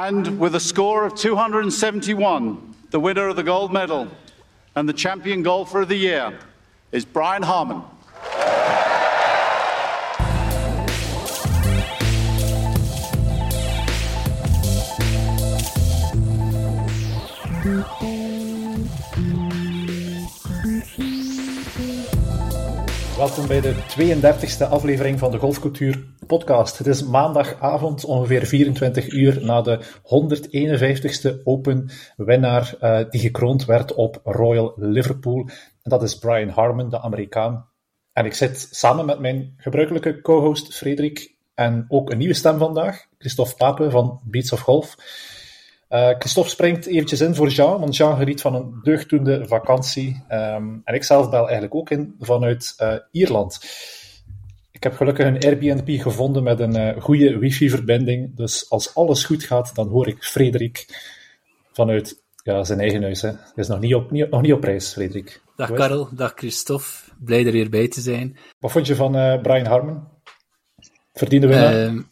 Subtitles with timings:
[0.00, 4.06] And with a score of 271, the winner of the gold medal
[4.76, 6.38] and the champion golfer of the year
[6.92, 7.82] is Brian Harmon.
[23.18, 26.78] Welkom bij de 32e aflevering van de Golfcultuur podcast.
[26.78, 32.74] Het is maandagavond, ongeveer 24 uur na de 151ste Open winnaar
[33.10, 35.48] die gekroond werd op Royal Liverpool.
[35.82, 37.68] En dat is Brian Harmon, de Amerikaan.
[38.12, 43.06] En ik zit samen met mijn gebruikelijke co-host Frederik en ook een nieuwe stem vandaag,
[43.18, 44.96] Christophe Pape van Beats of Golf.
[45.90, 50.22] Uh, Christophe springt eventjes in voor Jean, want Jean geniet van een deugdoende vakantie.
[50.30, 53.60] Um, en ik zelf bel eigenlijk ook in vanuit uh, Ierland.
[54.72, 58.36] Ik heb gelukkig een Airbnb gevonden met een uh, goede wifi-verbinding.
[58.36, 60.86] Dus als alles goed gaat, dan hoor ik Frederik
[61.72, 63.22] vanuit ja, zijn eigen huis.
[63.22, 63.28] Hè.
[63.28, 65.42] Hij is nog niet op, niet, nog niet op reis, Frederik.
[65.56, 66.86] Dag Karel, dag Christophe.
[67.18, 68.36] Blij er weer bij te zijn.
[68.58, 70.02] Wat vond je van Brian Harmon?
[71.12, 72.04] Verdiende winnaar?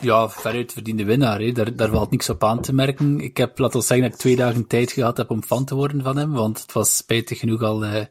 [0.00, 1.40] Ja, veruit verdiende winnaar.
[1.40, 1.52] Hè.
[1.52, 3.20] Daar, daar valt niks op aan te merken.
[3.20, 5.74] Ik heb, laten we zeggen, dat ik twee dagen tijd gehad heb om fan te
[5.74, 6.32] worden van hem.
[6.32, 8.04] Want het was spijtig genoeg al, uh,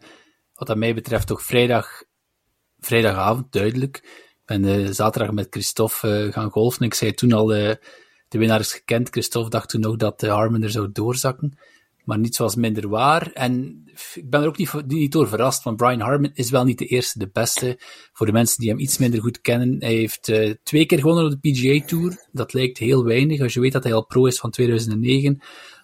[0.53, 2.03] wat dat mij betreft, toch vrijdag,
[2.77, 3.97] vrijdagavond, duidelijk.
[3.97, 6.85] Ik ben uh, zaterdag met Christophe uh, gaan golfen.
[6.85, 7.79] Ik zei toen al, de
[8.29, 9.09] winnaar is gekend.
[9.09, 11.57] Christophe dacht toen nog dat de Harmon er zou doorzakken
[12.07, 13.31] maar niets was minder waar.
[13.33, 16.77] En ik ben er ook niet, niet door verrast, want Brian Harmon is wel niet
[16.77, 17.79] de eerste, de beste.
[18.13, 21.25] Voor de mensen die hem iets minder goed kennen, hij heeft uh, twee keer gewonnen
[21.25, 22.27] op de PGA Tour.
[22.31, 25.39] Dat lijkt heel weinig, als je weet dat hij al pro is van 2009.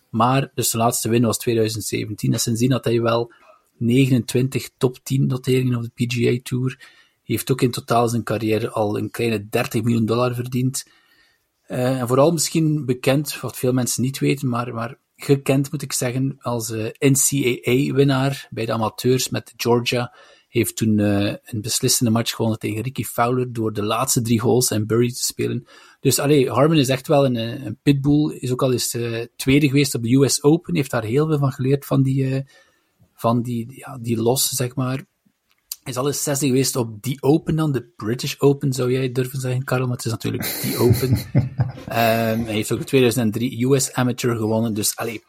[0.10, 2.34] Maar dus de laatste win was 2017.
[2.34, 3.34] En sindsdien had hij wel
[3.78, 6.76] 29 top 10 noteringen op de PGA Tour.
[6.80, 6.90] Hij
[7.24, 10.86] heeft ook in totaal zijn carrière al een kleine 30 miljoen dollar verdiend.
[11.68, 15.94] Uh, en vooral misschien bekend, wat veel mensen niet weten, maar, maar gekend, moet ik
[15.94, 20.16] zeggen, als eh, NCAA-winnaar bij de amateurs met Georgia.
[20.48, 24.72] Heeft toen uh, een beslissende match gewonnen tegen Ricky Fowler door de laatste drie holes
[24.72, 25.68] en birdie te spelen.
[26.00, 28.38] Dus allee, Harmon is echt wel een, eh, een pitbull.
[28.40, 28.98] Is ook al eens
[29.36, 30.76] tweede geweest op de US Open.
[30.76, 32.44] Heeft daar heel veel van geleerd van die,
[33.14, 35.06] van die, ja, die los, zeg maar
[35.84, 39.40] is al eens zesde geweest op die Open dan, de British Open zou jij durven
[39.40, 41.10] zeggen, Karel, maar het is natuurlijk die Open.
[41.12, 41.18] um,
[42.46, 45.24] hij heeft ook in 2003 US Amateur gewonnen, dus allee,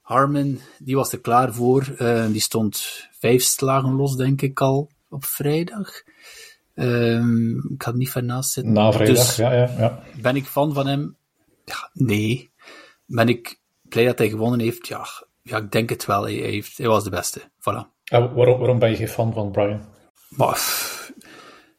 [0.00, 1.94] Harmon, die was er klaar voor.
[1.98, 6.02] Uh, die stond vijf slagen los, denk ik al, op vrijdag.
[6.74, 8.72] Um, ik had niet ver naast zitten.
[8.72, 10.02] Na vrijdag, dus, ja, ja, ja.
[10.20, 11.16] Ben ik fan van hem?
[11.64, 12.50] Ja, nee.
[13.06, 14.88] Ben ik blij dat hij gewonnen heeft?
[14.88, 15.06] Ja,
[15.42, 16.22] ja ik denk het wel.
[16.22, 17.40] Hij, heeft, hij was de beste.
[17.40, 17.99] Voilà.
[18.10, 19.80] En waarom, waarom ben je geen fan van Brian?
[20.28, 20.60] Maar,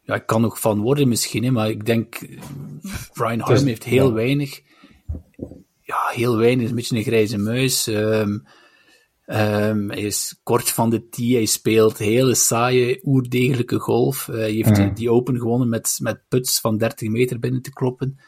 [0.02, 2.20] ja, ik kan nog van worden misschien, maar ik denk,
[3.14, 4.62] Brian Harm heeft heel weinig,
[5.82, 7.88] ja, heel weinig, een beetje een grijze muis.
[7.88, 8.44] Um,
[9.26, 14.28] um, hij is kort van de tee, hij speelt hele saaie, oerdegelijke golf.
[14.28, 14.94] Uh, hij heeft mm.
[14.94, 18.20] die Open gewonnen met, met puts van 30 meter binnen te kloppen.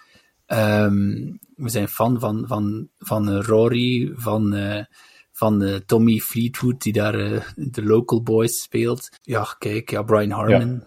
[0.47, 4.56] Um, we zijn fan van, van, van Rory, van...
[4.56, 4.84] Uh,
[5.44, 9.09] van uh, Tommy Fleetwood, die daar uh, de local boys speelt.
[9.22, 10.84] Ja, kijk, ja, Brian Harmon.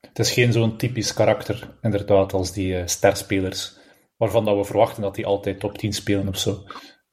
[0.00, 3.76] Het is geen zo'n typisch karakter, inderdaad, als die uh, sterspelers,
[4.16, 6.64] waarvan dat we verwachten dat die altijd top 10 spelen of zo.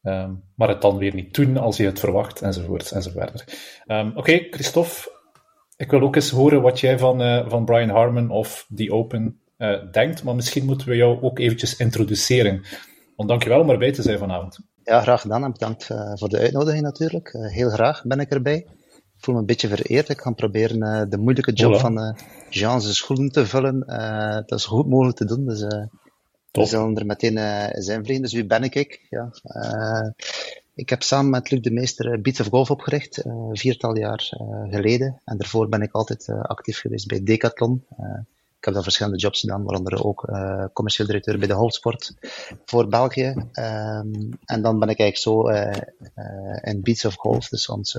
[0.02, 3.57] Um, maar het dan weer niet doen als je het verwacht, enzovoort, enzovoort.
[3.88, 5.12] Um, Oké, okay, Christophe,
[5.78, 9.41] ik wil ook eens horen wat jij van, van Brian Harmon of The Open
[9.91, 12.62] denkt, maar misschien moeten we jou ook eventjes introduceren.
[13.16, 14.59] Want dankjewel om erbij te zijn vanavond.
[14.89, 17.33] Ja, graag gedaan en bedankt uh, voor de uitnodiging natuurlijk.
[17.33, 18.55] Uh, heel graag ben ik erbij.
[18.55, 20.09] Ik voel me een beetje vereerd.
[20.09, 21.81] Ik ga proberen uh, de moeilijke job Hola.
[21.81, 22.17] van
[22.50, 23.79] Jean's schoenen te vullen.
[24.47, 25.45] dat is goed mogelijk te doen.
[25.45, 25.61] Dus
[26.51, 27.38] we zullen er meteen
[27.83, 28.22] zijn vliegen.
[28.22, 28.75] Dus wie ben ik?
[28.75, 29.07] ik?
[29.09, 29.31] Ja,
[30.75, 34.27] ik heb samen met Luc de Meester Beats of Golf opgericht, viertal jaar
[34.69, 35.21] geleden.
[35.25, 37.85] En daarvoor ben ik altijd actief geweest bij Decathlon.
[38.59, 42.14] Ik heb dan verschillende jobs gedaan, waaronder ook uh, commercieel directeur bij de Holsport
[42.66, 43.25] voor België.
[43.53, 45.72] Um, en dan ben ik eigenlijk zo uh,
[46.16, 47.98] uh, in Beats of Golf, dus ons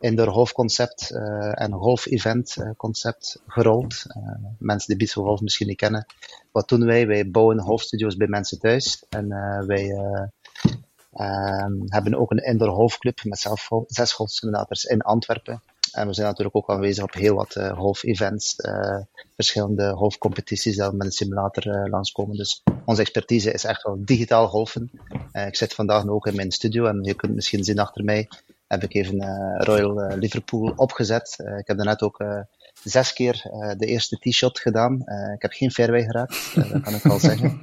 [0.00, 1.10] indoor golfconcept
[1.54, 4.02] en golf-event concept gerold.
[4.58, 6.06] mensen die Beats of Golf misschien niet kennen.
[6.52, 7.06] Wat doen wij?
[7.06, 9.04] Wij bouwen golfstudio's bij mensen thuis.
[9.08, 9.28] En
[9.66, 9.90] wij
[11.20, 15.62] um, hebben ook een indoor golfclub met zelf zes golfsimulators in Antwerpen.
[15.94, 18.98] En we zijn natuurlijk ook aanwezig op heel wat uh, golf-events, uh,
[19.34, 22.36] verschillende golfcompetities die met een simulator uh, langskomen.
[22.36, 24.90] Dus onze expertise is echt wel digitaal golfen.
[25.32, 28.28] ik zit vandaag ook in mijn studio en je kunt misschien zien achter mij
[28.66, 29.20] heb ik even
[29.56, 31.36] Royal Liverpool opgezet.
[31.58, 32.24] ik heb daarnet ook
[32.84, 33.42] zes keer
[33.76, 35.00] de eerste tee-shot gedaan.
[35.34, 37.60] ik heb geen fairway geraakt, dat kan ik wel zeggen.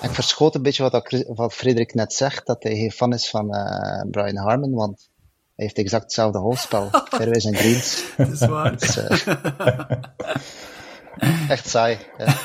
[0.00, 3.48] Ik verschoot een beetje wat, wat Frederik net zegt, dat hij geen fan is van
[4.10, 5.08] Brian Harmon, want
[5.56, 6.90] hij heeft exact hetzelfde hoofdspel.
[7.08, 8.04] Fairways en greens.
[8.16, 8.76] Dat is waar.
[8.76, 9.10] Dus, uh,
[11.54, 11.98] echt saai.
[12.18, 12.36] Ja.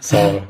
[0.00, 0.42] Zalig.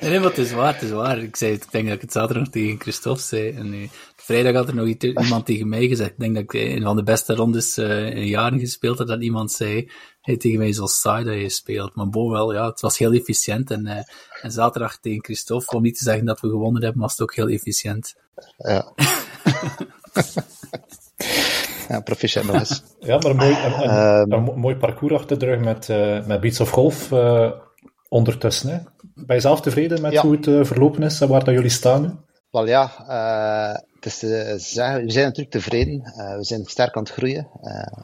[0.00, 1.18] Nee, maar het is waar, het is waar.
[1.18, 3.50] Ik, zei, ik denk dat ik het zaterdag nog tegen Christophe zei.
[3.50, 3.88] En nu,
[4.28, 6.10] vrijdag had er nog iemand tegen mij gezegd.
[6.10, 9.22] Ik denk dat ik een van de beste rondes uh, in jaren gespeeld heb, dat
[9.22, 9.90] iemand zei
[10.20, 11.94] hey, tegen mij zo saai dat je speelt.
[11.94, 13.70] Maar bon, wel, ja, het was heel efficiënt.
[13.70, 13.92] En, uh,
[14.42, 17.34] en zaterdag tegen Christophe, om niet te zeggen dat we gewonnen hebben, was het ook
[17.34, 18.14] heel efficiënt.
[18.56, 18.92] Ja.
[21.88, 22.82] ja, proficiat nog eens.
[23.00, 26.26] Ja, maar een mooi, een, een, um, een mooi parcours achter de rug met, uh,
[26.26, 27.50] met Beats of Golf uh,
[28.08, 28.70] ondertussen.
[28.70, 28.78] Hè?
[29.14, 30.22] Ben je zelf tevreden met ja.
[30.22, 32.10] hoe het uh, verlopen is en waar dat jullie staan nu?
[32.50, 32.92] Wel ja,
[33.94, 36.02] het is te zeggen, we zijn natuurlijk tevreden.
[36.36, 37.48] we zijn sterk aan het groeien.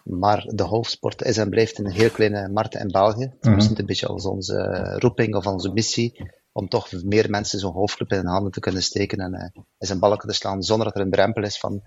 [0.05, 3.25] maar de golfsport is en blijft een heel kleine markt in België.
[3.25, 3.79] Het is mm -hmm.
[3.79, 8.17] een beetje als onze roeping of onze missie om toch meer mensen zo'n golfclub in
[8.17, 11.11] hun handen te kunnen steken en in zijn balken te slaan, zonder dat er een
[11.11, 11.83] drempel is van,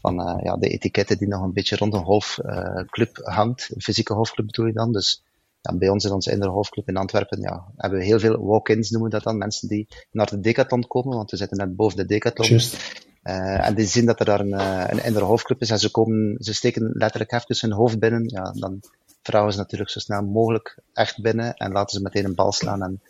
[0.00, 3.70] van ja, de etiketten die nog een beetje rond een golfclub hangt.
[3.74, 4.92] Een fysieke golfclub bedoel je dan.
[4.92, 5.22] Dus
[5.62, 9.10] ja, bij ons in onze golfclub in Antwerpen ja, hebben we heel veel walk-ins, noemen
[9.10, 9.38] we dat dan.
[9.38, 12.48] Mensen die naar de decathlon komen, want we zitten net boven de decathlon.
[12.48, 13.00] Just.
[13.22, 14.60] en die zien dat er daar een,
[14.90, 18.28] een inner golfclub is en ze, komen, ze steken letterlijk even hun hoofd binnen.
[18.28, 18.80] Ja, dan
[19.22, 22.82] vragen ze natuurlijk zo snel mogelijk echt binnen en laten ze meteen een bal slaan.
[22.82, 23.00] En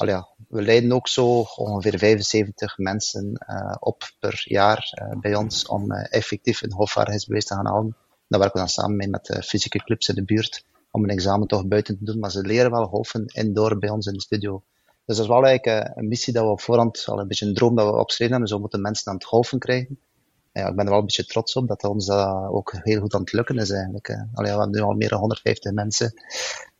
[0.00, 5.34] Allee, ja, we leiden ook zo ongeveer 75 mensen uh, op per jaar uh, bij
[5.34, 7.96] ons om uh, effectief een golfvaardigheidsbewijs te gaan halen.
[8.28, 11.10] Daar werken we dan samen mee met de fysieke clubs in de buurt om een
[11.10, 12.18] examen toch buiten te doen.
[12.18, 14.62] Maar ze leren wel golfen indoor bij ons in de studio.
[15.04, 17.54] Dus dat is wel eigenlijk een missie dat we op voorhand, al een beetje een
[17.54, 18.52] droom dat we opgeschreven hebben.
[18.52, 19.98] Zo moeten mensen aan het golfen krijgen.
[20.52, 23.14] Ja, ik ben er wel een beetje trots op dat ons dat ook heel goed
[23.14, 24.08] aan het lukken is eigenlijk.
[24.08, 26.12] Allee, we hebben nu al meer dan 150 mensen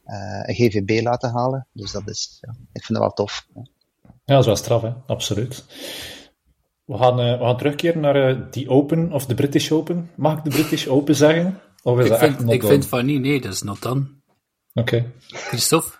[0.06, 1.66] uh, een GVB laten halen.
[1.72, 3.46] Dus dat is, ja, ik vind dat wel tof.
[3.54, 3.62] Ja,
[4.24, 4.92] dat is wel straf, hè?
[5.06, 5.64] absoluut.
[6.84, 10.10] We gaan, uh, we gaan terugkeren naar die Open, of de British Open.
[10.14, 11.60] Mag ik de British Open zeggen?
[11.82, 12.72] Of is ik dat vind, echt not ik done?
[12.72, 14.00] vind van niet, nee, dat is not done.
[14.74, 14.80] Oké.
[14.96, 15.12] Okay.
[15.28, 15.98] Christophe?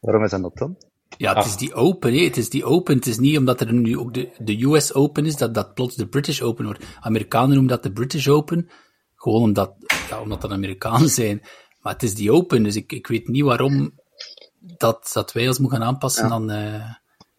[0.00, 0.74] Waarom is dat not done?
[1.16, 1.46] Ja, het Ah.
[1.46, 2.94] is die Open, nee, het is die Open.
[2.96, 5.94] Het is niet omdat er nu ook de, de US Open is, dat dat plots
[5.96, 6.84] de British Open wordt.
[7.00, 8.68] Amerikanen noemen dat de British Open,
[9.14, 9.74] gewoon omdat,
[10.10, 11.40] ja, omdat dat Amerikanen zijn.
[11.80, 13.92] Maar het is die Open, dus ik, ik weet niet waarom
[14.60, 16.28] dat, dat wij ons moeten gaan aanpassen Ja.
[16.28, 16.84] dan, uh,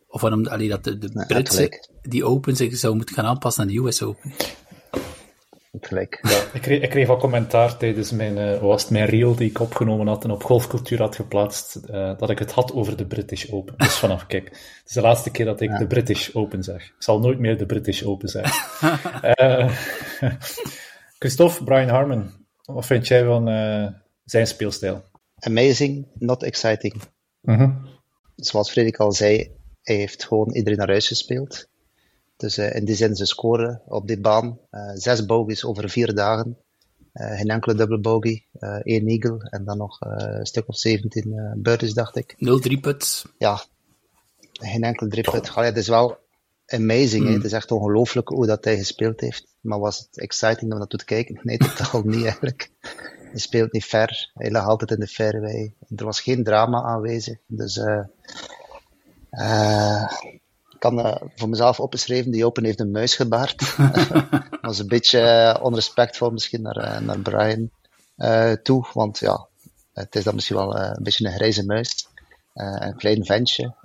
[0.08, 3.62] of waarom allee, dat de, de Nee, Britse, die Open zich zou moeten gaan aanpassen
[3.64, 4.34] aan de US Open.
[5.82, 6.20] Gelijk.
[6.54, 9.60] Ik kreeg, ik kreeg al commentaar tijdens mijn, uh, was het mijn reel die ik
[9.60, 13.52] opgenomen had en op golfcultuur had geplaatst, uh, dat ik het had over de British
[13.52, 13.74] Open.
[13.78, 15.78] Dus vanaf, kijk, het is de laatste keer dat ik Ja.
[15.78, 16.86] de British Open zeg.
[16.86, 18.54] Ik zal nooit meer de British Open zeggen.
[19.22, 19.72] Eh,
[21.20, 22.32] Christophe, Brian Harmon,
[22.66, 23.88] wat vind jij van eh,
[24.26, 25.04] zijn speelstijl?
[25.40, 26.94] Amazing, not exciting.
[27.42, 27.72] Mhm.
[28.36, 29.52] Zoals Frederik al zei,
[29.82, 31.68] hij heeft gewoon iedereen naar huis gespeeld.
[32.38, 34.60] Dus eh, in die zin, ze scoren op die baan.
[34.70, 36.58] eh, zes bogies over vier dagen.
[37.14, 38.46] Eh, geen enkele dubbele bogey.
[38.60, 42.36] eh, één eagle en dan nog een stuk of 17 eh birdies, dacht ik.
[42.38, 43.26] 0-3 puts.
[43.38, 43.64] ja,
[44.52, 45.50] geen enkel dripputt.
[45.56, 46.18] Allee, het is wel
[46.66, 47.26] amazing.
[47.28, 47.34] hè.
[47.34, 49.56] Het is echt ongelooflijk hoe dat hij gespeeld heeft.
[49.62, 51.40] Maar was het exciting om naartoe te kijken?
[51.44, 52.70] Nee, totaal niet eigenlijk.
[53.30, 54.32] Hij speelt niet ver.
[54.34, 55.74] Hij lag altijd in de fairway.
[55.96, 57.38] Er was geen drama aanwezig.
[57.48, 57.78] Dus
[60.22, 60.42] ik
[60.80, 63.78] kan eh, voor mezelf opgeschreven, die Open heeft een muis gebaard.
[64.50, 67.70] dat was een beetje eh, onrespectvol misschien naar, eh, naar Brian
[68.64, 68.88] toe.
[68.94, 69.48] Want ja,
[69.94, 72.08] het is dan misschien wel een beetje een grijze muis.
[72.54, 73.76] Een klein ventje.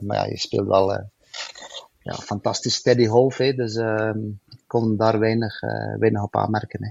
[0.00, 0.90] Maar ja, je speelt wel
[1.98, 3.36] ja, fantastisch steady golf.
[3.36, 5.60] Hè, dus ehm, ik kon daar weinig,
[5.98, 6.84] weinig op aanmerken.
[6.84, 6.90] Hè.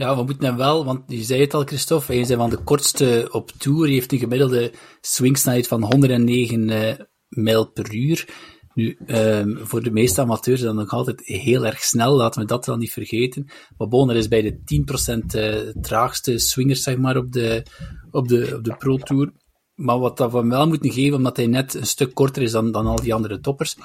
[0.00, 2.50] Ja, we moeten hem wel, want je zei het al, Christophe, hij is een van
[2.50, 3.84] de kortste op tour.
[3.84, 6.94] Hij heeft een gemiddelde swingsnelheid van 109 eh,
[7.30, 8.28] mijl per uur.
[8.74, 12.46] Nu, ehm, voor de meeste amateurs is dat nog altijd heel erg snel, laten we
[12.46, 13.46] dat wel niet vergeten.
[13.76, 17.62] Maar bon, er is bij de 10% eh, traagste swingers, zeg maar, op de,
[18.10, 19.32] op de, op de Pro Tour.
[19.74, 22.72] Maar wat dat hem wel moeten geven, omdat hij net een stuk korter is dan,
[22.72, 23.76] dan al die andere toppers,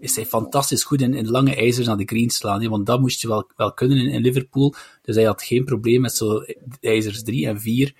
[0.00, 2.62] is hij fantastisch goed in, in lange ijzers aan de green slaan.
[2.62, 2.68] Hè?
[2.68, 4.74] Want dat moest je wel, wel kunnen in, in Liverpool.
[5.02, 6.44] Dus hij had geen probleem met zo
[6.80, 7.94] ijzers 3 en 4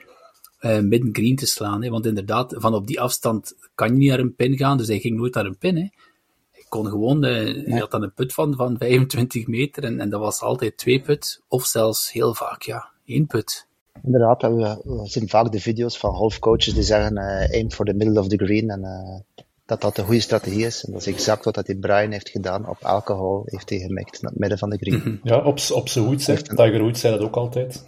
[0.63, 1.83] uh, midden green te slaan.
[1.83, 1.91] Hè?
[1.91, 4.77] Want inderdaad, van op die afstand kan je niet naar een pin gaan.
[4.77, 5.77] Dus hij ging nooit naar een pin.
[5.77, 5.89] Hè?
[6.51, 9.85] Hij kon gewoon, uh, hij had dan een put van, van 25 meter.
[9.85, 11.43] En, en dat was altijd twee put.
[11.49, 13.67] Of zelfs heel vaak, ja, één put.
[14.03, 17.95] Inderdaad, we, we zien vaak de video's van golfcoaches die zeggen uh, aim for the
[17.95, 18.71] middle of the green.
[18.71, 20.85] En uh, dat dat een goede strategie is.
[20.85, 22.69] En dat is exact wat dat die Brian heeft gedaan.
[22.69, 25.01] Op elke hole heeft hij gemikt naar het midden van de green.
[25.01, 25.21] -hmm.
[25.23, 27.85] Ja, op, op zijn hoed, zegt Tiger Woods zei dat ook altijd.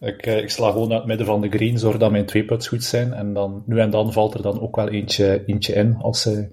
[0.00, 2.68] Ik, ik sla gewoon naar het midden van de green, zorg dat mijn twee puts
[2.68, 3.12] goed zijn.
[3.12, 6.50] En dan, nu en dan valt er dan ook wel eentje, eentje in, als hij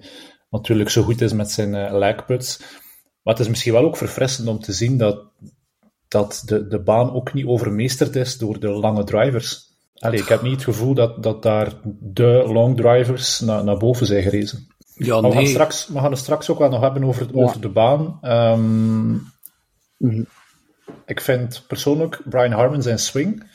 [0.50, 2.00] natuurlijk zo goed is met zijn uh.
[3.22, 5.22] Maar het is misschien wel ook verfrissend om te zien dat,
[6.08, 9.72] dat de, de baan ook niet overmeesterd is door de lange drivers.
[9.94, 14.06] Allee, ik heb niet het gevoel dat, dat daar de long drivers naar, naar boven
[14.06, 14.66] zijn gerezen.
[14.94, 15.30] Ja, maar nee.
[15.30, 17.42] we, gaan straks, we gaan het straks ook wel nog hebben over, Ja.
[17.42, 18.18] over de baan.
[19.98, 20.22] Mhm.
[21.06, 23.52] Ik vind persoonlijk Brian Harmon zijn swing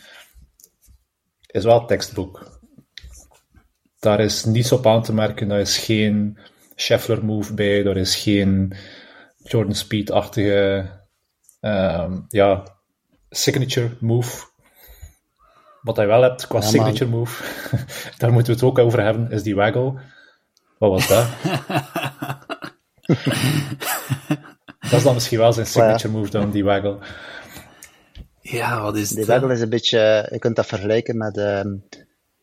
[1.51, 2.59] is wel tekstboek.
[3.99, 5.47] Daar is niets op aan te merken.
[5.47, 6.37] Daar is geen
[6.75, 7.83] Scheffler move bij.
[7.83, 8.75] Daar is geen
[9.43, 10.89] Jordan Speed-achtige
[11.59, 12.63] ehm, ja,
[13.29, 14.47] signature move.
[15.81, 17.43] Wat hij wel hebt qua Ja, signature move,
[18.17, 19.93] daar moeten we het ook over hebben, is die waggle.
[20.77, 21.27] Wat was dat?
[24.79, 26.97] dat is dan misschien wel zijn signature move dan, die waggle.
[28.51, 29.27] Ja, wat is Die het?
[29.27, 31.75] waggle is een beetje, je kunt dat vergelijken met ehm,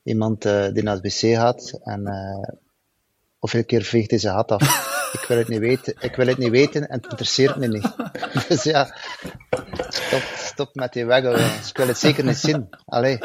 [0.03, 2.55] iemand eh, die naar het wc gaat en eh,
[3.39, 4.95] hoeveel keer veegt hij zijn hat af.
[5.21, 7.93] ik wil het niet weten, ik wil het niet weten en het interesseert me niet.
[8.49, 8.95] dus ja,
[9.89, 11.69] stop, stop met die waggle, jongens.
[11.71, 12.69] Ik wil het zeker niet zien.
[12.87, 13.19] Allee,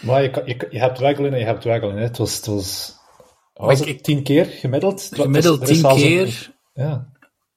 [0.00, 1.96] Maar je, je, je hebt waggelen en je hebt waggelen.
[1.96, 2.02] Hè.
[2.02, 5.08] Het was, het was, ik- het, tien keer gemiddeld?
[5.10, 6.52] Was- Gemiddeld tien een- keer.
[6.74, 7.11] ja,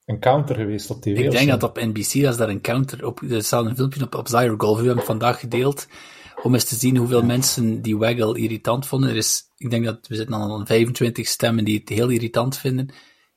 [0.06, 1.18] een counter geweest op tv.
[1.18, 4.14] Ik denk dat op NBC, als daar een counter op, er staat een filmpje op,
[4.14, 5.88] op Zyro Golf, we hebben het vandaag gedeeld,
[6.42, 9.10] om eens te zien hoeveel mensen die waggle irritant vonden.
[9.10, 12.56] Er is, ik denk dat we zitten aan al 25 stemmen die het heel irritant
[12.56, 12.88] vinden.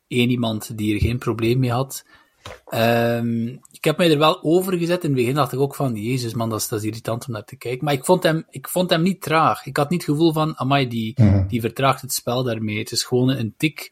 [0.07, 2.05] Eén iemand die er geen probleem mee had.
[2.65, 5.03] Ehm, ik heb mij er wel over gezet.
[5.03, 7.33] In het begin dacht ik ook van, jezus man, dat is, dat is irritant om
[7.33, 7.85] naar te kijken.
[7.85, 9.65] Maar ik vond hem, ik vond hem niet traag.
[9.65, 11.15] Ik had niet het gevoel van, amai, die,
[11.47, 12.77] die vertraagt het spel daarmee.
[12.77, 13.91] Het is gewoon een tik.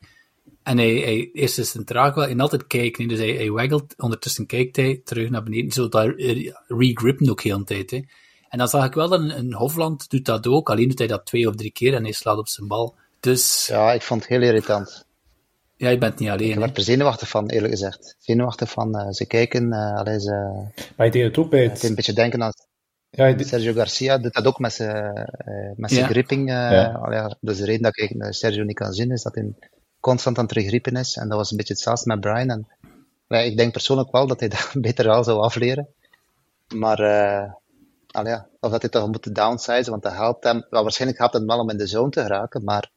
[0.68, 3.04] En hij, hij, eerst is het een traag wel, en altijd kijken.
[3.04, 3.10] hè.
[3.10, 5.72] Dus hij, hij waggelt, ondertussen kijkt hij terug naar beneden.
[5.72, 7.92] Zo daar eh, regrippen ook heel de tijd.
[7.92, 8.02] Hè.
[8.50, 10.70] En dan zag ik wel dat een, een Hofland doet dat ook.
[10.70, 12.96] Alleen doet hij dat twee of drie keer en hij slaat op zijn bal.
[13.20, 15.06] Dus ja, ik vond het heel irritant.
[15.76, 16.54] ja, je bent niet Ik alleen.
[16.54, 16.60] hè.
[16.60, 18.16] werd er zenuwachtig van, eerlijk gezegd.
[18.20, 20.32] Zenuwachtig van, eh, ze kijken, eh allee, ze,
[20.96, 22.52] Maar je deed het ook bij het een beetje denken aan
[23.10, 26.10] Ja, deed- Sergio Garcia doet dat ook met zijn, eh, met zijn Ja.
[26.10, 26.50] gripping.
[26.50, 26.86] Ja.
[26.92, 29.54] allee, dus de reden dat ik Sergio niet kan zien, is dat hij
[30.00, 31.16] constant aan het teruggriepen is.
[31.16, 32.50] En dat was een beetje hetzelfde met Brian.
[32.50, 32.68] En,
[33.28, 35.88] ja, ik denk persoonlijk wel dat hij dat beter wel zou afleren.
[36.76, 37.02] Maar,
[38.12, 40.66] ja, of dat hij toch moet downsizen, want dat helpt hem.
[40.70, 42.92] Wel, waarschijnlijk helpt het hem wel om in de zone te geraken, maar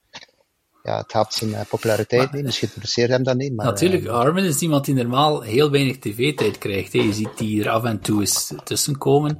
[0.83, 2.45] ja, het helpt zijn eh, populariteit niet.
[2.45, 3.57] Misschien interesseert hem dat niet.
[3.57, 6.93] Maar, Natuurlijk, eh, Armin is iemand die normaal heel weinig tv-tijd krijgt.
[6.93, 6.99] Hè.
[6.99, 9.39] Je ziet die er af en toe eens tussenkomen.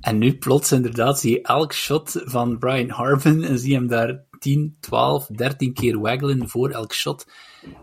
[0.00, 3.86] En nu plots inderdaad zie je elk shot van Brian Harmon en zie je hem
[3.86, 7.26] daar 10, 12, 13 keer waggelen voor elk shot.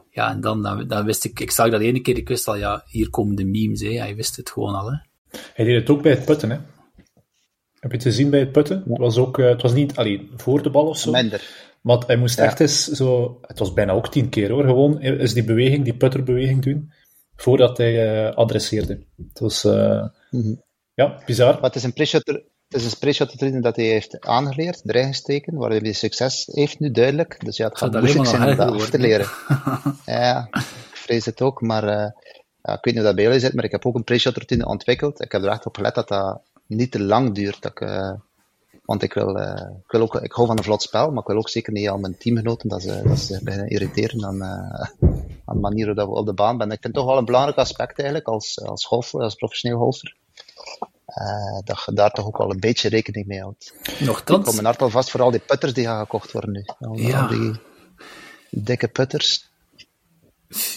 [0.09, 2.55] Ja, en dan, dan, dan wist ik, ik zag dat ene keer, ik wist al,
[2.55, 3.89] ja, hier komen de memes, hè.
[3.89, 4.97] Hij wist het gewoon al, hè.
[5.53, 6.57] hij deed het ook bij het putten, hè.
[7.79, 8.83] Heb je het gezien bij het putten?
[8.88, 11.12] Het was ook, eh, het was niet alleen voor de bal of zo.
[11.12, 11.41] minder.
[11.81, 12.43] Want hij moest Ja.
[12.43, 15.95] echt eens zo, het was bijna ook tien keer hoor, gewoon eens die beweging, die
[15.95, 16.91] putterbeweging doen,
[17.35, 19.00] voordat hij eh, adresseerde.
[19.27, 20.53] Het was, eh, Mhm.
[20.93, 21.53] ja, bizar.
[21.53, 25.55] Maar het is een pre-shot, het is een routine dat hij heeft aangeleerd, erin gesteken,
[25.55, 27.45] waar hij succes heeft nu duidelijk.
[27.45, 29.27] Dus ja, het gaat moeilijk zijn om dat af te leren.
[30.05, 32.12] ja, ik vrees het ook, maar eh,
[32.62, 34.36] ja, ik weet niet hoe dat bij jullie zit, maar ik heb ook een pre-shot
[34.36, 35.22] routine ontwikkeld.
[35.22, 37.62] Ik heb er echt op gelet dat dat niet te lang duurt.
[37.62, 38.13] Dat ik, eh,
[38.86, 41.27] want ik wil, eh, ik wil ook, ik hou van een vlot spel, maar ik
[41.27, 44.43] wil ook zeker niet aan mijn teamgenoten dat ze, dat ze beginnen irriteren aan,
[45.45, 46.72] aan de manier dat we op de baan zijn.
[46.72, 50.15] Ik vind het toch wel een belangrijk aspect eigenlijk als, als golfer, als professioneel golfer.
[51.15, 53.74] Eh, dat je daar toch ook wel een beetje rekening mee houdt.
[53.84, 56.51] Ik kom Nochtans, mijn hart al vast voor al die putters die gaan gekocht worden
[56.51, 56.63] nu.
[56.79, 57.22] Al, Ja.
[57.22, 57.53] al die
[58.50, 59.50] dikke putters.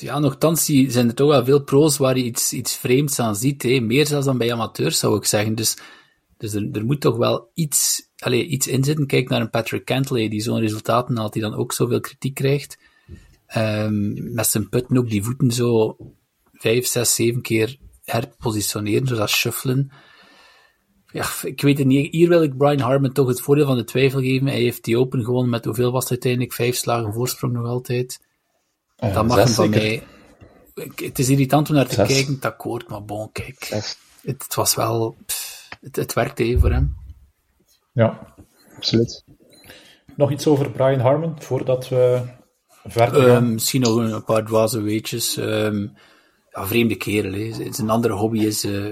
[0.01, 3.37] ja, nochtans zie- zijn er toch wel veel pro's waar je iets, iets vreemds aan
[3.37, 3.81] ziet, hè.
[3.81, 5.55] Meer zelfs dan bij amateurs, zou ik zeggen.
[5.55, 5.77] Dus,
[6.37, 9.07] dus er, er moet toch wel iets, allez, iets in zitten.
[9.07, 12.79] Kijk naar een Patrick Cantley, die zo'n resultaten haalt, die dan ook zoveel kritiek krijgt.
[13.47, 15.97] Ehm, met zijn putten ook die voeten zo
[16.53, 19.91] vijf, zes, zeven keer herpositioneren, zoals shuffelen.
[21.13, 22.13] Ja, ik weet het niet.
[22.13, 24.47] Hier wil ik Brian Harmon toch het voordeel van de twijfel geven.
[24.47, 26.53] Hij heeft die open gewonnen met hoeveel was het uiteindelijk?
[26.53, 28.21] Vijf slagen voorsprong nog altijd.
[28.97, 30.03] Dat mag hem van mij.
[30.75, 32.07] Ik- Het is irritant om naar te Zes.
[32.09, 33.65] kijken, het akkoord, maar bon, kijk.
[33.69, 35.17] Het, het was wel...
[35.27, 36.97] pff, het, het werkte hè, voor hem.
[37.93, 38.35] Ja.
[38.77, 39.25] Absoluut.
[40.17, 42.23] Nog iets over Brian Harmon, voordat we
[42.85, 43.31] verder gaan?
[43.45, 45.37] Ehm, misschien nog een, een paar dwaze weetjes.
[45.37, 45.87] Ehm,
[46.51, 47.33] ja, vreemde kerel.
[47.33, 47.73] Hè.
[47.73, 48.87] Zijn andere hobby is eh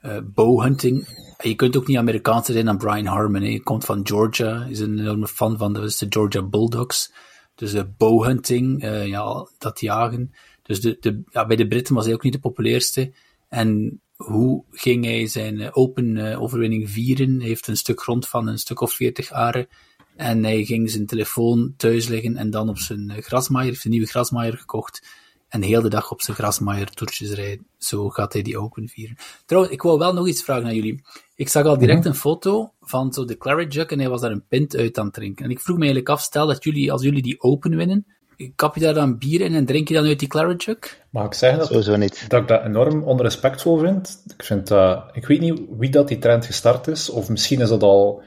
[0.00, 1.08] eh, bowhunting.
[1.42, 3.42] Je kunt ook niet Amerikaanser zijn dan Brian Harmon.
[3.42, 4.64] Hij komt van Georgia.
[4.64, 7.12] Is een enorme fan van de, de Georgia Bulldogs.
[7.54, 10.34] Dus de bowhunting, eh, ja, dat jagen.
[10.62, 13.12] Dus de, ja, bij de Britten was hij ook niet de populairste.
[13.48, 17.38] En hoe ging hij zijn open overwinning vieren.
[17.38, 19.68] Hij heeft een stuk grond van een stuk of veertig aren.
[20.16, 24.06] En hij ging zijn telefoon thuis liggen en dan op zijn grasmaaier, heeft een nieuwe
[24.06, 25.06] grasmaaier gekocht.
[25.50, 27.66] En heel de dag op zijn grasmaaier toertjes rijden.
[27.78, 29.16] Zo gaat hij die open vieren.
[29.46, 31.02] Trouwens, ik wou wel nog iets vragen aan jullie.
[31.34, 32.08] Ik zag al direct mhm.
[32.08, 35.04] een foto van zo de Claret Jug en hij was daar een pint uit aan
[35.04, 35.44] het drinken.
[35.44, 38.06] En ik vroeg me eigenlijk af, stel dat jullie, als jullie die open winnen,
[38.54, 40.78] kap je daar dan bier in en drink je dan uit die Claret Jug?
[41.10, 42.24] Mag ik zeggen dat, Sowieso niet.
[42.28, 44.22] dat ik dat enorm onrespectvol vind?
[44.36, 47.68] Ik, vind uh, ik weet niet wie dat die trend gestart is, of misschien is
[47.68, 48.22] dat al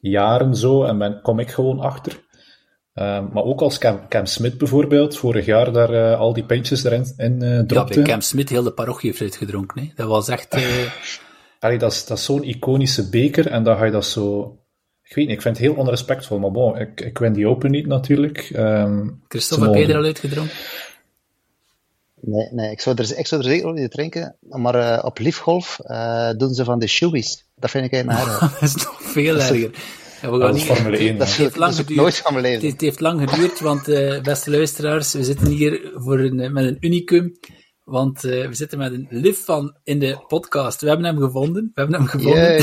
[0.00, 2.20] jaren zo en ben, kom ik gewoon achter.
[2.94, 6.84] Uh, maar ook als Cam, Cam Smith bijvoorbeeld, vorig jaar daar uh, al die pintjes
[6.84, 7.94] erin in, uh, dropte.
[7.94, 9.80] Ja, bij Cam Smith heel de parochie heeft uitgedronken.
[9.80, 9.90] Hè?
[9.94, 10.56] Dat was echt...
[11.60, 14.56] Allee, dat is, dat is zo'n iconische beker en dan ga je dat zo...
[15.02, 17.70] Ik weet niet, ik vind het heel onrespectvol, maar bon, ik, ik win die Open
[17.70, 18.50] niet natuurlijk.
[18.56, 20.56] Um, Christophe, heb je er al uitgedronken?
[22.24, 25.18] Nee, nee ik, zou er, ik zou er zeker nog niet drinken, maar uh, op
[25.18, 27.44] liefgolf uh, doen ze van de shoeies.
[27.56, 29.70] Dat vind ik eigenlijk naar Dat is nog veel erger.
[30.22, 31.18] Ja, we gaan niet, Formule 1.
[31.18, 32.30] Dat, heeft lang geduurd.
[32.34, 32.68] leven.
[32.68, 36.76] Het, heeft lang geduurd, want uh, beste luisteraars, we zitten hier voor een, met een
[36.80, 37.38] unicum.
[37.84, 40.80] Want uh, we zitten met een lift van in de podcast.
[40.80, 41.70] We hebben hem gevonden.
[41.74, 42.56] We hebben hem gevonden.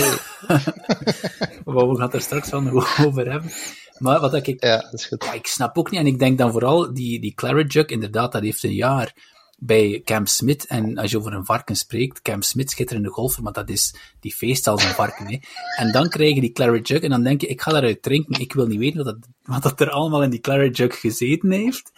[1.65, 2.71] we gaan het er straks van
[3.05, 3.51] over hebben.
[3.97, 4.63] Maar wat ik...
[4.63, 5.23] Ja, dat is goed.
[5.23, 8.31] Ja, ik snap ook niet, en ik denk dan vooral, die, die Claret Jug, inderdaad,
[8.31, 9.13] dat heeft een jaar
[9.59, 10.65] bij Cam Smith.
[10.65, 14.33] En als je over een varken spreekt, Cam Smith, schitterende golfer, maar dat is, die
[14.33, 15.27] feest als een varken.
[15.27, 15.39] Hè.
[15.77, 18.41] En dan krijg je die Claret Jug en dan denk je, ik ga daaruit drinken.
[18.41, 21.51] Ik wil niet weten wat, dat, wat dat er allemaal in die Claret Jug gezeten
[21.51, 21.91] heeft.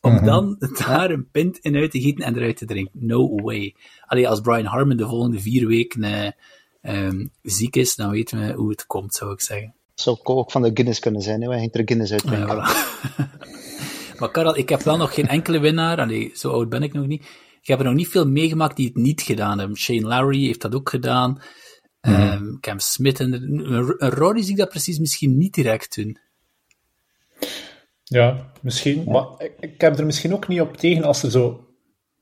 [0.00, 0.24] Om mhm.
[0.24, 0.56] dan
[0.86, 3.06] daar een pint in uit te gieten en eruit te drinken.
[3.06, 3.74] No way.
[4.06, 8.52] Allee, als Brian Harmon de volgende vier weken uh, um, ziek is, dan weten we
[8.52, 9.74] hoe het komt, zou ik zeggen.
[9.94, 11.48] Zou ook van de Guinness kunnen zijn, hè?
[11.48, 12.56] Hij ging er Guinness uit drinken.
[12.56, 13.32] Ja, voilà.
[14.18, 15.98] maar Karel, ik heb wel nog geen enkele winnaar.
[15.98, 17.22] Allee, zo oud ben ik nog niet.
[17.60, 19.76] Ik heb er nog niet veel meegemaakt die het niet gedaan hebben.
[19.76, 21.30] Shane Larry heeft dat ook gedaan.
[22.00, 23.60] Mm um, Cam Smith en
[23.98, 26.18] Rory zie ik dat precies misschien niet direct doen.
[28.04, 29.04] Ja, misschien.
[29.04, 31.68] Maar ik, ik, heb er misschien ook niet op tegen als er zo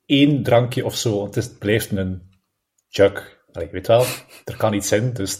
[0.06, 2.22] één drankje of zo, het, is, het blijft een
[2.88, 3.40] jug.
[3.52, 4.04] Allee, weet wel,
[4.44, 5.38] er kan iets in, dus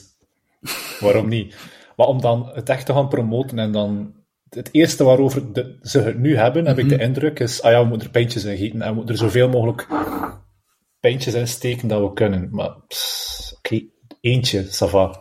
[1.00, 1.56] waarom niet?
[1.96, 4.14] Maar om dan het echt te gaan promoten en dan
[4.54, 7.04] het eerste waarover de, ze het nu hebben, heb ik de mhm.
[7.04, 9.48] indruk, is, ah ja, we moeten er pijntjes in gieten en we moeten er zoveel
[9.48, 9.86] mogelijk
[11.00, 12.48] pijntjes in steken dat we kunnen.
[12.50, 12.76] Maar,
[13.56, 13.82] oké,
[14.20, 15.20] eentje, sava.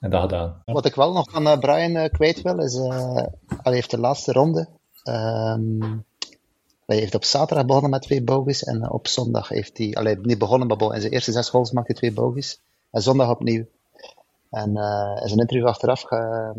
[0.00, 0.62] En dat gedaan.
[0.64, 3.98] Wat ik wel nog aan uh, Brian uh, kwijt wil, is, uh, hij heeft de
[3.98, 4.68] laatste ronde,
[5.04, 6.04] um,
[6.86, 10.38] hij heeft op zaterdag begonnen met twee bogies en op zondag heeft hij, allee, niet
[10.38, 12.60] begonnen, maar in zijn eerste zes holes maakte hij twee bogies.
[12.90, 13.64] En zondag opnieuw.
[14.52, 14.68] En
[15.22, 16.58] in zijn interview achteraf ehm,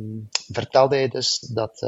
[0.51, 1.81] vertelde hij dus dat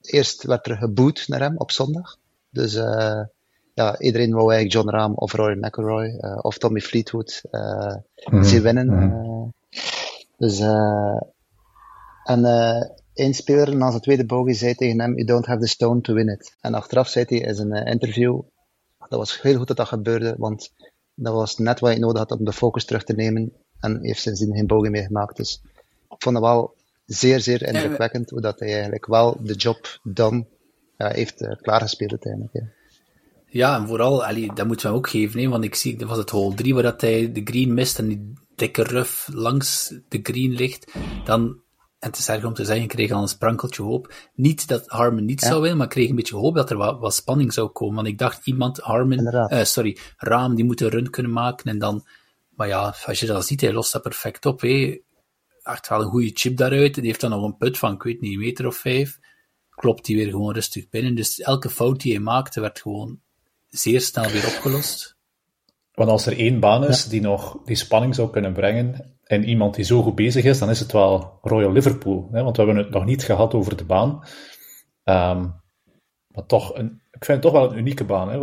[0.00, 2.16] eerst werd er geboet naar hem op zondag.
[2.50, 2.72] Dus
[3.74, 8.86] ja, iedereen wou eigenlijk John Rahm of Rory McIlroy of Tommy Fleetwood mm zien winnen.
[8.86, 9.52] Mm
[10.36, 11.20] dus, uh,
[12.24, 15.66] en uh, één speler na zijn tweede bogey zei tegen hem, you don't have the
[15.66, 16.56] stone to win it.
[16.60, 18.40] En achteraf zei hij in zijn uh, interview,
[18.98, 20.72] dat was heel goed dat dat gebeurde, want
[21.14, 23.52] dat was net wat hij nodig had om de focus terug te nemen.
[23.84, 25.36] En heeft sindsdien geen bogey meer gemaakt.
[25.36, 25.60] Dus
[26.10, 26.74] ik vond het wel
[27.06, 30.00] zeer, zeer indrukwekkend hoe dat hij eigenlijk wel de job
[30.98, 32.52] ja, heeft uh, klaargespeeld uiteindelijk.
[32.52, 32.62] Ja.
[33.54, 36.18] Ja, en vooral, allee, dat moeten we ook geven, hè, want ik zie, dat was
[36.18, 40.20] het hole 3 waar dat hij de green mist en die dikke ruf langs de
[40.22, 40.92] green ligt,
[41.24, 41.40] dan,
[41.98, 44.14] en het is erg om te zeggen, kreeg al een sprankeltje hoop.
[44.34, 47.14] Niet dat Harmon niet zou winnen, maar kreeg een beetje hoop dat er wat, wat
[47.14, 47.94] spanning zou komen.
[47.94, 51.78] Want ik dacht, iemand, Harmon, uh, sorry, Raam, die moet een run kunnen maken en
[51.78, 52.04] dan,
[52.56, 54.98] maar ja, als je dat ziet, hij lost dat perfect op, hè.
[55.62, 56.94] Echt wel een goede chip daaruit.
[56.94, 59.18] Die heeft dan nog een put van, ik weet niet, een meter of vijf.
[59.70, 61.14] Klopt die weer gewoon rustig binnen.
[61.14, 63.20] Dus elke fout die hij maakte, werd gewoon
[63.68, 65.16] zeer snel weer opgelost.
[65.94, 69.74] Want als er één baan is die nog die spanning zou kunnen brengen en iemand
[69.74, 72.28] die zo goed bezig is, dan is het wel Royal Liverpool.
[72.32, 72.42] Hè?
[72.42, 74.10] Want we hebben het nog niet gehad over de baan.
[75.04, 75.62] Um,
[76.26, 78.30] maar toch, een, ik vind het toch wel een unieke baan.
[78.30, 78.38] Hè?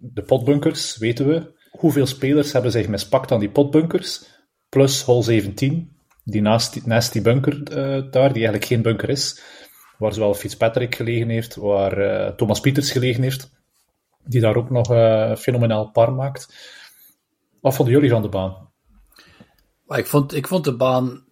[0.00, 1.55] De potbunkers, weten we.
[1.76, 4.24] Hoeveel spelers hebben zich mispakt aan die potbunkers?
[4.68, 9.42] Plus hole 17, die naast, naast die bunker uh, daar, die eigenlijk geen bunker is.
[9.98, 13.54] Waar zowel Fitzpatrick gelegen heeft, waar uh, Thomas Pieters gelegen heeft
[14.26, 16.54] die daar ook nog uh, fenomenaal par maakt.
[17.60, 18.70] Wat vonden jullie van de baan?
[19.88, 21.24] Ik vond, ik vond, de, baan,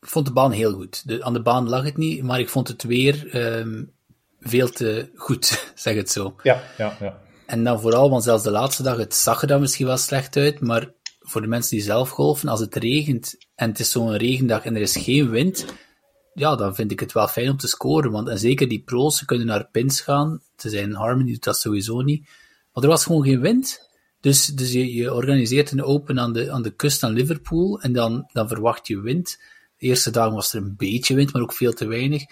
[0.00, 1.08] vond de baan heel goed.
[1.08, 3.92] De, aan de baan lag het niet, maar ik vond het weer um,
[4.40, 6.34] veel te goed, zeg het zo.
[6.42, 7.20] Ja, ja, ja.
[7.52, 10.36] En dan vooral, want zelfs de laatste dag, het zag er dan misschien wel slecht
[10.36, 14.16] uit, maar voor de mensen die zelf golfen, als het regent en het is zo'n
[14.16, 15.64] regendag en er is geen wind,
[16.34, 18.10] ja, dan vind ik het wel fijn om te scoren.
[18.10, 20.42] Want en zeker die pro's, ze kunnen naar pins gaan.
[20.56, 22.28] Te zijn Harmony doet dat sowieso niet.
[22.72, 23.90] Maar er was gewoon geen wind.
[24.20, 27.92] Dus, dus je, je organiseert een Open aan de, aan de kust van Liverpool en
[27.92, 29.38] dan, dan verwacht je wind.
[29.76, 32.22] De eerste dagen was er een beetje wind, maar ook veel te weinig.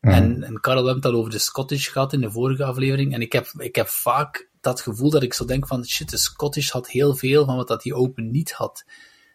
[0.00, 3.14] En, en Karel, we hebben het al over de Scottish gehad in de vorige aflevering.
[3.14, 6.16] En ik heb, ik heb vaak dat gevoel dat ik zo denk van, shit, de
[6.16, 8.84] Scottish had heel veel van wat dat die Open niet had.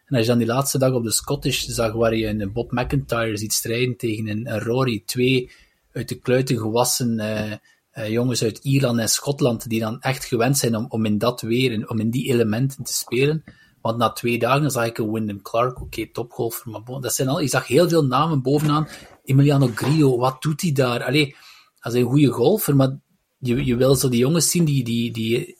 [0.06, 2.72] En als je dan die laatste dag op de Scottish zag, waar je een Bob
[2.72, 5.50] McIntyre ziet strijden tegen een, Rory, twee
[5.92, 7.52] uit de kluiten gewassen uh,
[7.94, 11.40] uh, jongens uit Ierland en Schotland, die dan echt gewend zijn om, om in dat
[11.40, 13.44] weer, om in die elementen te spelen.
[13.80, 17.14] Want na twee dagen zag ik een Wyndham Clark, oké, okay, topgolfer, maar bon, dat
[17.14, 18.88] zijn al, je zag heel veel namen bovenaan.
[19.24, 21.04] Emiliano Grillo, wat doet hij daar?
[21.04, 21.36] Allee,
[21.80, 22.98] als een goede golfer, maar
[23.40, 25.56] je, je wil zo die jongens zien die, die, die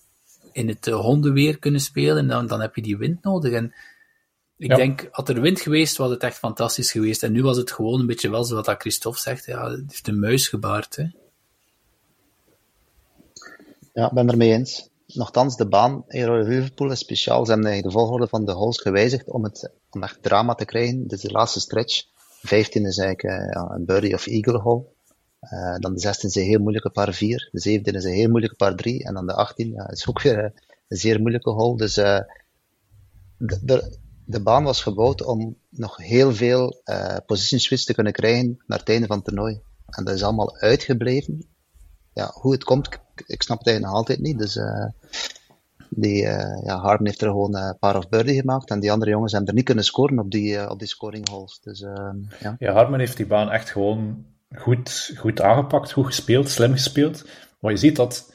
[0.52, 3.52] in het uh, hondenweer kunnen spelen, en dan, dan heb je die wind nodig.
[3.52, 3.74] En
[4.56, 4.76] ik ja.
[4.76, 7.22] denk, had er wind geweest, was het echt fantastisch geweest.
[7.22, 10.08] En nu was het gewoon een beetje wel zoals dat Christophe zegt, ja, het heeft
[10.08, 10.96] een muis gebaard.
[10.96, 11.04] Hè.
[13.92, 14.88] Ja, ik ben het ermee eens.
[15.06, 17.46] Nochtans, de baan in Liverpool is speciaal.
[17.46, 21.02] Ze hebben de volgorde van de holes gewijzigd om, het, om echt drama te krijgen.
[21.02, 22.04] Dit is de laatste stretch.
[22.42, 24.84] 15 is eigenlijk uh, ja, een birdie of eagle hole.
[25.40, 27.48] Uh, dan de 16 is een heel moeilijke par 4.
[27.52, 29.04] De 17 is een heel moeilijke par 3.
[29.04, 30.50] En dan de 18 ja, is ook weer uh,
[30.88, 31.76] een zeer moeilijke hole.
[31.76, 32.26] Dus de,
[33.38, 36.82] de, de, baan was gebouwd om nog heel veel
[37.26, 39.60] position switch te kunnen krijgen naar het einde van het toernooi.
[39.86, 41.48] En dat is allemaal uitgebleven.
[42.12, 42.88] Ja, hoe het komt,
[43.26, 44.38] ik snap het eigenlijk nog altijd niet.
[44.38, 44.58] Dus
[45.90, 49.10] die, uh, ja, Harden heeft er gewoon een paar of birdie gemaakt en die andere
[49.10, 51.60] jongens hebben er niet kunnen scoren op die, uh, op die scoring holes.
[51.60, 52.56] Dus, uh, ja.
[52.58, 54.24] ja, heeft die baan echt gewoon
[54.56, 57.28] goed, goed aangepakt, goed gespeeld, slim gespeeld.
[57.60, 58.32] Maar je ziet dat,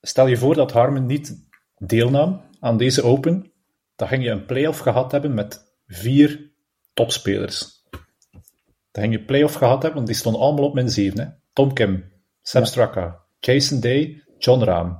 [0.00, 1.46] stel je voor dat Harmon niet
[1.78, 3.52] deelnam aan deze Open,
[3.96, 6.50] dan ging je een playoff gehad hebben met vier
[6.94, 7.80] topspelers.
[8.90, 11.20] Dan ging je playoff gehad hebben, want die stonden allemaal op min 7.
[11.20, 11.26] Hè?
[11.52, 12.04] Tom Kim,
[12.42, 14.92] Sam Straka, Jason Day, John Rahm.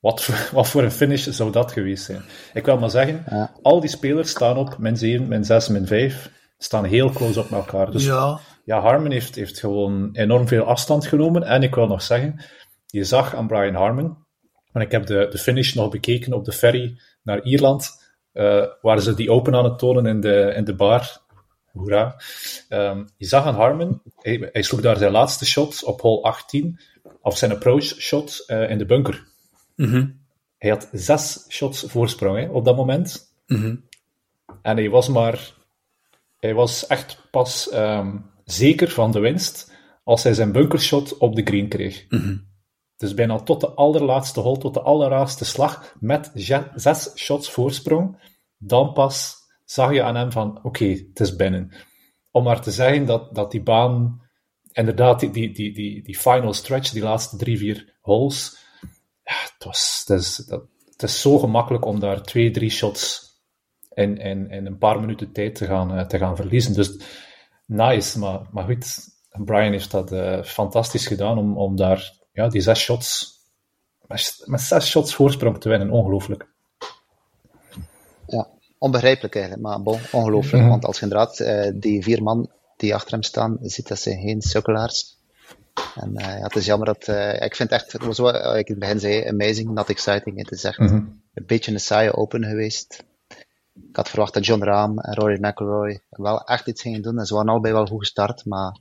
[0.00, 2.22] Wat voor, wat voor een finish zou dat geweest zijn?
[2.54, 3.52] Ik wil maar zeggen, ja.
[3.62, 6.30] al die spelers staan op min 7, min 6, min 5.
[6.58, 7.90] Staan heel close op elkaar.
[7.90, 11.42] Dus ja, ja Harmon heeft, heeft gewoon enorm veel afstand genomen.
[11.42, 12.44] En ik wil nog zeggen,
[12.86, 14.16] je zag aan Brian Harmon,
[14.72, 19.00] en ik heb de, de finish nog bekeken op de ferry naar Ierland, uh, waar
[19.00, 21.22] ze die open aan het tonen in de, in de bar.
[21.72, 22.16] Hoera.
[22.68, 26.80] Um, je zag aan Harmon, hij, hij sloeg daar zijn laatste shot op hole 18,
[27.20, 29.26] of zijn approach shot uh, in de bunker.
[29.76, 30.22] Mm -hmm.
[30.58, 33.34] Hij had zes shots voorsprong hè, op dat moment.
[33.46, 33.84] Mm -hmm.
[34.62, 35.52] En hij was maar.
[36.38, 39.72] Hij was echt pas um, zeker van de winst
[40.04, 42.06] als hij zijn bunkershot op de green kreeg.
[42.08, 42.52] Mm -hmm.
[42.96, 46.30] Dus bijna tot de allerlaatste hole, tot de allerlaatste slag, met
[46.74, 51.72] zes shots voorsprong, dan pas zag je aan hem van, oké, okay, het is binnen.
[52.30, 54.22] Om maar te zeggen dat, dat die baan,
[54.72, 58.56] inderdaad, die, die, die, die, die final stretch, die laatste drie, vier holes,
[59.24, 63.32] ja, het, was, het, is, dat, het is zo gemakkelijk om daar twee, drie shots
[63.94, 66.74] in, in, in een paar minuten tijd te gaan, uh, te gaan verliezen.
[66.74, 66.98] Dus
[67.66, 69.12] nice, maar, maar goed,
[69.44, 73.38] Brian heeft dat uh, fantastisch gedaan om, om daar ja, die zes shots,
[74.06, 75.90] met, met zes shots voorsprong te winnen.
[75.90, 76.46] Ongelooflijk.
[78.26, 78.48] Ja,
[78.78, 80.54] onbegrijpelijk eigenlijk, maar bon, ongelooflijk.
[80.54, 80.70] Mm -hmm.
[80.70, 84.20] Want als je inderdaad uh, die vier man die achter hem staan, ziet dat zijn
[84.20, 85.16] geen sukkelaars.
[85.94, 87.08] En uh, ja, het is jammer dat,
[87.42, 90.38] ik vind echt, zoals ik in het begin zei, amazing, not exciting.
[90.38, 91.22] Het is echt mm -hmm.
[91.34, 93.04] een beetje een saaie open geweest.
[93.74, 97.18] Ik had verwacht dat John Rahm en Rory McIlroy wel echt iets gingen doen.
[97.18, 98.78] En ze waren allebei wel goed gestart, maar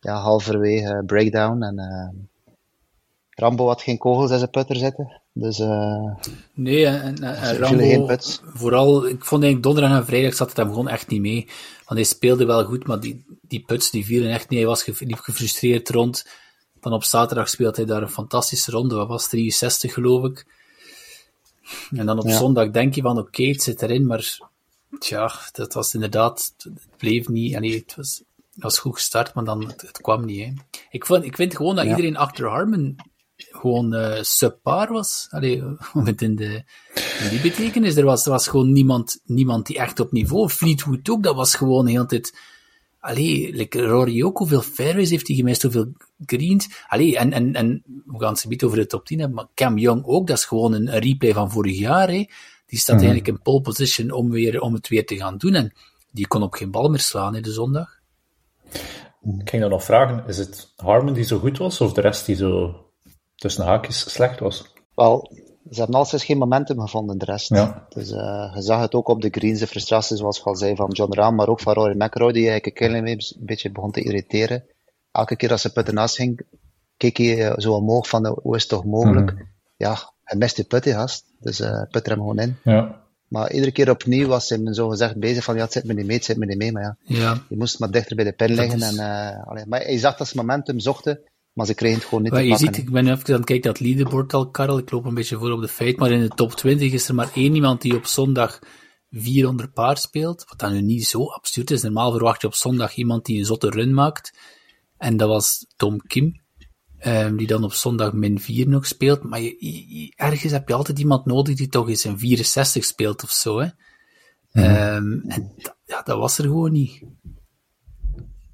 [0.00, 1.62] ja, halverwege breakdown.
[1.62, 2.22] En uh,
[3.30, 5.20] Rambo had geen kogels in zijn putter zitten.
[5.32, 6.14] Dus, uh,
[6.54, 10.68] nee, en, en, en Rambo, vooral, ik vond eigenlijk donderdag en vrijdag zat het hem
[10.68, 11.44] gewoon echt niet mee.
[11.76, 14.58] Want hij speelde wel goed, maar die, die puts die vielen echt niet.
[14.58, 16.26] Hij was ge, liep gefrustreerd rond.
[16.80, 18.94] Dan op zaterdag speelde hij daar een fantastische ronde.
[18.94, 20.46] Wat was 63, geloof ik.
[21.90, 22.36] En dan op ja.
[22.36, 24.38] zondag denk je van, oké, okay, het zit erin, maar
[24.98, 27.56] tja, dat was inderdaad, het bleef niet.
[27.56, 28.22] Allee, het was,
[28.54, 30.44] het was goed gestart, maar dan, het, het kwam niet.
[30.44, 30.52] Hè.
[30.90, 31.90] Ik, vond, ik vind gewoon dat ja.
[31.90, 32.96] iedereen achter Harmon
[33.36, 35.26] gewoon uh, subpar was.
[35.30, 35.62] Allee,
[35.94, 36.64] om het in, de,
[37.20, 37.96] in die betekenis.
[37.96, 40.48] Er was, er was gewoon niemand, niemand die echt op niveau.
[40.48, 42.38] Fleetwood ook, dat was gewoon heel tijd.
[43.02, 45.92] Allee, like Rory ook, hoeveel fairways heeft hij gemist, hoeveel
[46.26, 46.84] greens.
[46.88, 49.78] Allee, en, en, en we gaan het niet over de top 10 hebben, maar Cam
[49.78, 52.08] Young ook, dat is gewoon een, een replay van vorig jaar.
[52.08, 52.26] Hè.
[52.66, 53.10] Die staat mm -hmm.
[53.10, 55.54] eigenlijk in pole position om, weer, om het weer te gaan doen.
[55.54, 55.72] En
[56.10, 58.00] die kon op geen bal meer slaan in de zondag.
[59.22, 62.26] Ik ging dan nog vragen, is het Harmon die zo goed was, of de rest
[62.26, 62.84] die zo
[63.34, 64.72] tussen haakjes slecht was?
[64.94, 65.30] Wel,
[65.70, 67.48] ze hebben altijd geen momentum gevonden, de rest.
[67.48, 67.86] Ja.
[67.88, 70.76] Dus uh, je zag het ook op de greens, de frustratie, zoals ik al zei,
[70.76, 74.02] van John Rahm, maar ook van Rory McIlroy, die eigenlijk een klein beetje begon te
[74.02, 74.64] irriteren.
[75.12, 76.40] Elke keer als ze putten naast ging,
[76.96, 79.30] keek hij zo omhoog van, hoe is het toch mogelijk?
[79.30, 79.50] Mm -hmm.
[79.76, 81.24] Ja, hij mist die putten gast.
[81.40, 82.56] Dus uh, put er hem gewoon in.
[82.64, 83.00] Ja.
[83.28, 86.06] Maar iedere keer opnieuw was hij zo gezegd bezig van ja, het zit me niet
[86.06, 86.72] mee, het zit me niet mee.
[86.72, 87.42] Maar ja, ja.
[87.48, 88.78] je moest maar dichter bij de pin liggen.
[88.78, 88.82] is...
[88.82, 91.20] En, uh, allee, maar hij zag dat ze momentum zochten,
[91.52, 92.74] maar ze kregen het gewoon niet maar te je pakken.
[92.74, 94.78] Ziet, ik ben even aan het kijken dat leaderboard al, Karel.
[94.78, 97.14] Ik loop een beetje voor op de feit, maar in de top 20 is er
[97.14, 98.58] maar één iemand die op zondag
[99.10, 100.44] 400 paar speelt.
[100.48, 101.82] Wat dan nu niet zo absurd is.
[101.82, 104.38] Normaal verwacht je op zondag iemand die een zotte run maakt.
[104.96, 106.40] En dat was Tom Kim.
[107.06, 109.22] Um, die dan op zondag min 4 nog speelt.
[109.22, 113.22] Maar je, je, ergens heb je altijd iemand nodig die toch eens een 64 speelt
[113.22, 113.58] of zo.
[113.58, 113.64] Hè?
[113.64, 113.72] Mm
[114.62, 114.94] -hmm.
[114.94, 115.52] um, en
[115.84, 117.02] ja, dat was er gewoon niet.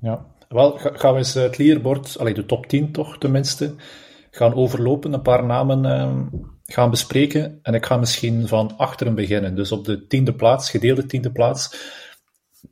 [0.00, 3.74] Ja, wel gaan we eens het leaderboard, allee, de top 10 toch tenminste,
[4.30, 6.30] gaan overlopen, een paar namen um,
[6.64, 7.58] gaan bespreken.
[7.62, 9.54] En ik ga misschien van achteren beginnen.
[9.54, 11.70] Dus op de tiende plaats, gedeelde tiende plaats.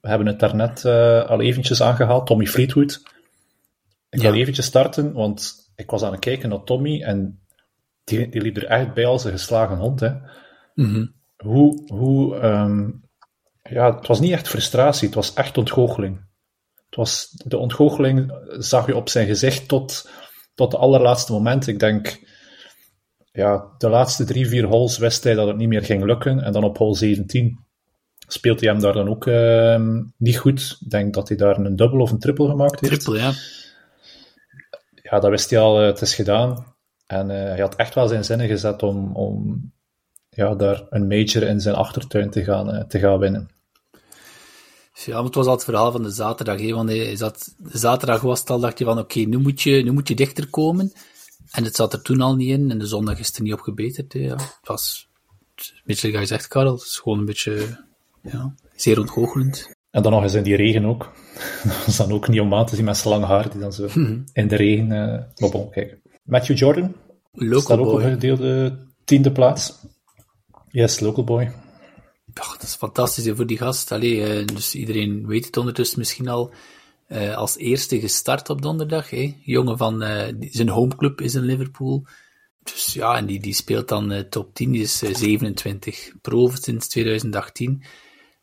[0.00, 3.02] We hebben het daarnet uh, al eventjes aangehaald, Tommy Fleetwood.
[4.10, 4.30] Ik ja.
[4.30, 7.40] ga eventjes starten, want ik was aan het kijken naar Tommy en
[8.04, 10.00] die, die liep er echt bij als een geslagen hond.
[10.00, 10.10] Hè.
[10.74, 11.14] Mm -hmm.
[11.36, 13.04] Hoe, hoe um,
[13.62, 16.24] ja, het was niet echt frustratie, het was echt ontgoocheling.
[16.96, 20.10] Was, de ontgoocheling zag je op zijn gezicht tot,
[20.54, 21.66] tot de allerlaatste moment.
[21.66, 22.20] Ik denk,
[23.32, 26.42] ja, de laatste drie, vier holes wist hij dat het niet meer ging lukken.
[26.42, 27.64] En dan op hole 17
[28.26, 29.80] speelt hij hem daar dan ook uh,
[30.16, 30.78] niet goed.
[30.80, 33.00] Ik denk dat hij daar een dubbel of een triple gemaakt heeft.
[33.00, 33.32] Triple, ja.
[35.02, 36.74] Ja, dat wist hij al, uh, het is gedaan.
[37.06, 39.72] En uh, hij had echt wel zijn zinnen gezet om, om
[40.30, 43.48] ja, daar een major in zijn achtertuin te gaan, uh, te gaan winnen.
[45.04, 46.60] Ja, maar het was al het verhaal van de zaterdag.
[46.60, 49.62] Hè, want hij zat, zaterdag was het al, dacht je van oké, okay, nu, moet
[49.62, 50.92] je, nu moet je dichter komen.
[51.50, 52.70] En het zat er toen al niet in.
[52.70, 54.12] En de zondag is er niet op gebeterd.
[54.12, 54.34] Hè, ja.
[54.36, 55.08] Het was
[55.56, 57.84] een beetje, je zegt, Karel, het is gewoon een beetje
[58.22, 59.70] ja, zeer ontgoochelend.
[59.90, 61.12] En dan nog eens in die regen ook.
[61.64, 63.72] Dat was dan ook niet om aan te zien met zijn lang haar die dan
[63.72, 64.18] zo Mhm.
[64.32, 64.84] in de regen...
[64.84, 65.98] Uh, maar bon, kijk.
[66.24, 66.94] Matthew Jordan
[67.32, 67.94] Local staat ook boy.
[67.94, 69.74] op een gedeelde tiende plaats.
[70.70, 71.52] Yes, local boy.
[72.40, 73.92] Ach, dat is fantastisch hè, voor die gast.
[73.92, 76.52] Allee, uh, dus iedereen weet het ondertussen misschien al.
[77.08, 79.10] Uh, als eerste gestart op donderdag.
[79.10, 79.36] Hè.
[79.40, 82.06] Jongen van uh, die, zijn homeclub is in Liverpool.
[82.62, 84.70] Dus ja, en die, die speelt dan uh, top 10.
[84.70, 87.82] Die is 27 pro sinds 2018.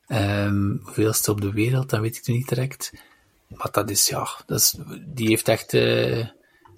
[0.07, 2.93] Um, hoeveelste op de wereld, dat weet ik nu niet direct.
[3.47, 4.75] Maar dat is, ja, dat is,
[5.05, 5.69] die heeft echt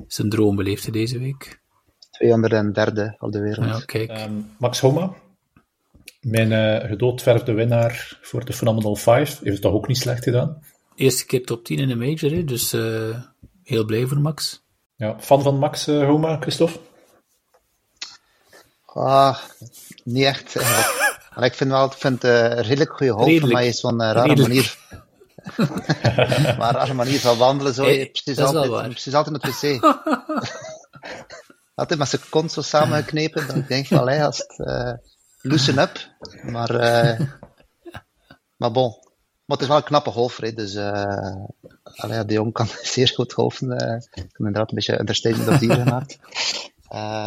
[0.08, 1.60] zijn droom beleefd deze week.
[2.12, 3.68] 203 op de wereld.
[3.68, 4.22] Ja, kijk.
[4.22, 5.14] Um, Max Homa,
[6.26, 10.64] mijn uh, gedoodverfde winnaar voor de Phenomenal 5, heeft het toch ook niet slecht gedaan?
[10.96, 13.20] Eerste keer top 10 in de major, hè, dus uh,
[13.64, 14.64] heel blij voor Max.
[14.96, 16.80] Ja, fan van Max uh, Homa, Christophe?
[18.86, 19.38] Ah,
[20.04, 20.56] niet echt.
[21.36, 24.22] maar ik vind wel, ik vind uh, een redelijk goede golf, maar is zo'n rare
[24.22, 24.48] redelijk.
[24.48, 24.78] manier.
[26.58, 27.84] maar een rare manier van wandelen, zo.
[27.84, 29.84] Hey, precies, altijd, precies altijd het wc.
[31.76, 34.94] altijd met zijn kont zo samengeknepen, dan denk je van, hey, als het, uh,
[35.46, 36.10] loosen up.
[36.44, 37.20] Maar, uh,
[38.60, 39.04] maar bon.
[39.46, 41.46] Maar het is wel een knappe golfer, dus uh,
[41.84, 43.72] allee, de jong kan zeer goed golfen.
[43.72, 46.20] Uh, ik heb inderdaad een beetje understatement op die gemaakt.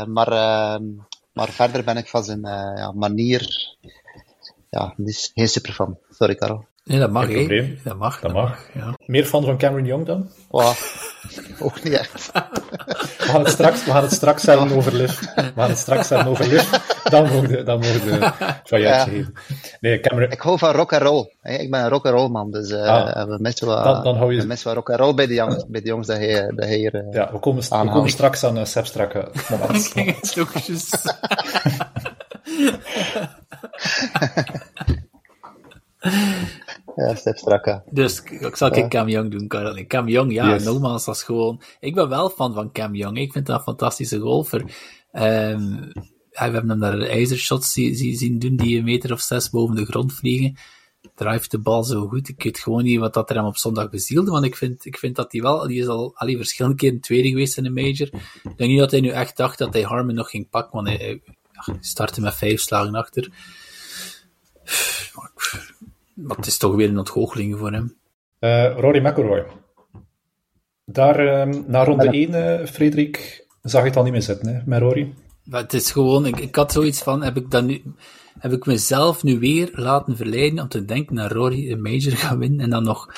[0.06, 0.88] Maar, uh,
[1.32, 2.40] maar verder ben ik van zijn
[2.76, 3.76] ja, manier
[4.70, 5.98] ja, is geen super fan.
[6.10, 6.66] Sorry, Karel.
[6.88, 7.78] Nee, dat mag, Geen probleem.
[7.84, 8.20] Dat mag.
[8.20, 8.48] Dat dat mag.
[8.74, 8.94] mag ja.
[9.06, 10.30] Meer fan van Cameron Young dan?
[10.50, 10.72] Wow.
[11.60, 12.30] Ook niet echt.
[12.32, 15.20] We gaan het straks, we gaan het straks hebben over Liv.
[15.20, 16.70] We gaan het straks hebben over Liv.
[17.04, 18.04] Dan mogen de, dan mogen
[18.64, 19.04] de Ja.
[19.04, 19.32] geven.
[19.80, 21.32] Nee, Cameron, Ik hou van rock and roll.
[21.40, 21.54] hè.
[21.56, 23.28] Ik ben een rock and roll man, dus uh, Ah.
[23.28, 25.34] we missen wel, Dan- dan hou je- we missen wel rock and roll bij de
[25.34, 26.94] jongens, bij de jongens dat hij, dat hij hier.
[26.94, 29.28] uh, ja, we komen, we komen straks aan uh, Seb Strakke.
[29.50, 29.94] Moment.
[37.06, 37.84] Ja, Stef Straka.
[37.90, 39.86] Dus ik zal geen Cam Young doen, Karel.
[39.86, 40.64] Cam Young, ja, Yes.
[40.64, 41.60] nogmaals, dat is gewoon...
[41.80, 43.18] Ik ben wel fan van Cam Young.
[43.18, 44.64] Ik vind dat een fantastische golfer.
[45.12, 45.70] Ehm,
[46.30, 49.76] we hebben hem daar ijzershots zie- zie- zien doen die een meter of zes boven
[49.76, 50.56] de grond vliegen.
[51.14, 52.28] Drijft de bal zo goed.
[52.28, 54.98] Ik weet gewoon niet wat dat er hem op zondag bezielde, want ik vind, ik
[54.98, 55.66] vind dat hij wel...
[55.66, 58.08] Die is al allee, verschillende keren tweede geweest in de major.
[58.42, 60.88] Ik denk niet dat hij nu echt dacht dat hij Harmon nog ging pakken, want
[60.98, 61.22] hij,
[61.80, 63.30] startte met vijf slagen achter.
[65.14, 65.30] Maar,
[66.22, 67.96] maar het is toch weer een ontgoocheling voor hem.
[68.38, 69.46] Eh, Rory McIlroy.
[70.84, 74.60] Daar, ehm, na ronde 1, eh, Frederik, zag je het al niet meer zitten, hè,
[74.64, 75.14] met Rory.
[75.44, 77.82] Maar het is gewoon, ik, ik had zoiets van, heb ik, dan nu,
[78.38, 82.38] heb ik mezelf nu weer laten verleiden om te denken dat Rory een major gaat
[82.38, 83.14] winnen en dan nog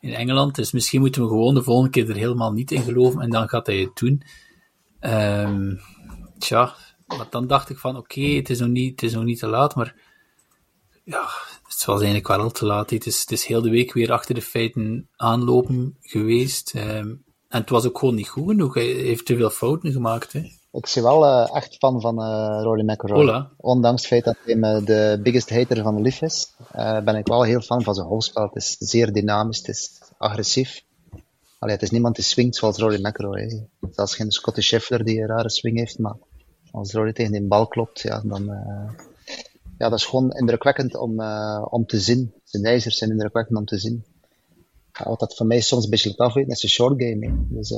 [0.00, 0.54] in Engeland.
[0.54, 3.48] Dus misschien moeten we gewoon de volgende keer er helemaal niet in geloven en dan
[3.48, 4.22] gaat hij het doen.
[5.00, 5.74] Ehm
[6.38, 6.74] tja,
[7.06, 9.46] maar dan dacht ik van, oké, het, is nog niet- het is nog niet te
[9.46, 9.94] laat, maar
[11.04, 11.28] ja,
[11.80, 12.90] het was eigenlijk wel al te laat.
[12.90, 16.74] Het is, het is heel de week weer achter de feiten aanlopen geweest.
[16.74, 17.08] Ehm,
[17.48, 18.74] en het was ook gewoon niet goed genoeg.
[18.74, 20.32] Hij heeft te veel fouten gemaakt.
[20.32, 20.40] Hè.
[20.72, 23.18] ik zie wel uh, echt fan van uh, Rory McIlroy.
[23.18, 23.50] Hola.
[23.56, 27.16] Ondanks het feit dat hij me de biggest hater van de lief is, uh, ben
[27.16, 28.42] ik wel heel fan van zijn hoofdspel.
[28.42, 30.82] Het is zeer dynamisch, het is agressief.
[31.58, 33.68] Allee, het is niemand die swingt zoals Rory McIlroy.
[33.90, 36.16] Zelfs geen Scottie Scheffler die een rare swing heeft, maar
[36.70, 38.50] als Rory tegen die bal klopt, ja, dan...
[39.80, 41.20] ja, dat is gewoon indrukwekkend om,
[41.64, 42.34] om te zien.
[42.44, 44.04] Zijn ijzers zijn indrukwekkend om te zien.
[44.92, 47.26] Ja, wat dat voor mij soms een beetje afweten, is een short game.
[47.26, 47.32] Hè.
[47.48, 47.72] Dus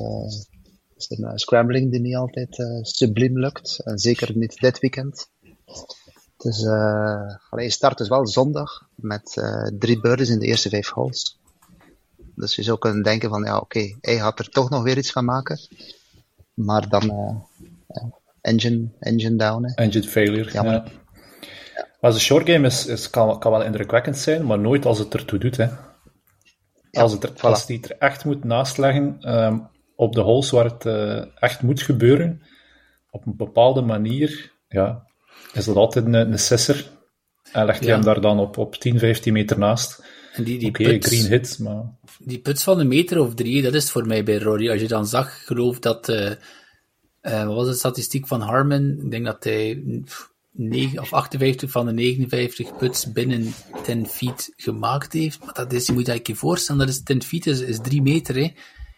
[1.11, 3.81] is een uh, scrambling die niet altijd uh, subliem lukt.
[3.85, 5.29] En zeker niet dit weekend.
[6.37, 9.43] Dus uh, je start dus wel zondag met
[9.79, 11.39] drie birdies in de eerste vijf holes.
[12.35, 14.99] Dus je zou kunnen denken van, ja oké, okay, hij gaat er toch nog weer
[14.99, 15.61] iets van maken.
[16.55, 17.45] Maar dan
[18.41, 19.65] engine, engine down.
[19.65, 19.75] Hè.
[19.75, 20.73] Engine failure, Jammer.
[20.73, 21.02] ja.
[22.03, 25.15] Maar de short game is, is, kan, kan wel indrukwekkend zijn, maar nooit als het
[25.15, 25.57] ertoe doet.
[25.57, 25.67] Hè.
[26.91, 30.65] Als, het er, als die er echt moet naast leggen, um, op de holes waar
[30.65, 32.43] het uh, echt moet gebeuren,
[33.11, 35.07] op een bepaalde manier, ja,
[35.53, 36.91] is dat altijd een, een sisser.
[37.53, 37.95] En legt hij ja.
[37.95, 40.05] hem daar dan op, op 10, 15 meter naast.
[40.33, 41.85] En die, die green hit, maar...
[42.19, 44.71] Die puts van een meter of drie, dat is voor mij bij Rory.
[44.71, 46.09] Als je dan zag, geloof dat...
[46.09, 46.31] Uh,
[47.23, 49.01] uh, wat was de statistiek van Harmon?
[49.05, 49.83] Ik denk dat hij
[50.53, 55.45] 9, of 58 van de 59 puts binnen 10 feet gemaakt heeft.
[55.45, 58.03] Maar dat is, je moet je je voorstellen, dat is 10 feet is, is 3
[58.03, 58.41] meter, hè.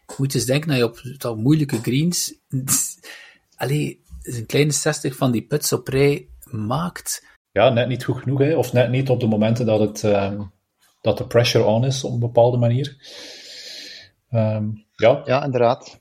[0.07, 2.35] Je moet eens denken dat je op dat moeilijke greens,
[3.57, 7.27] allee, een kleine 60 van die puts op rij maakt.
[7.53, 8.57] Ja, net niet goed genoeg, hè?
[8.57, 10.53] of net niet op de momenten dat, het, um,
[11.01, 12.97] dat de pressure on is op een bepaalde manier.
[14.31, 15.23] Um, ja.
[15.25, 15.99] ja, inderdaad.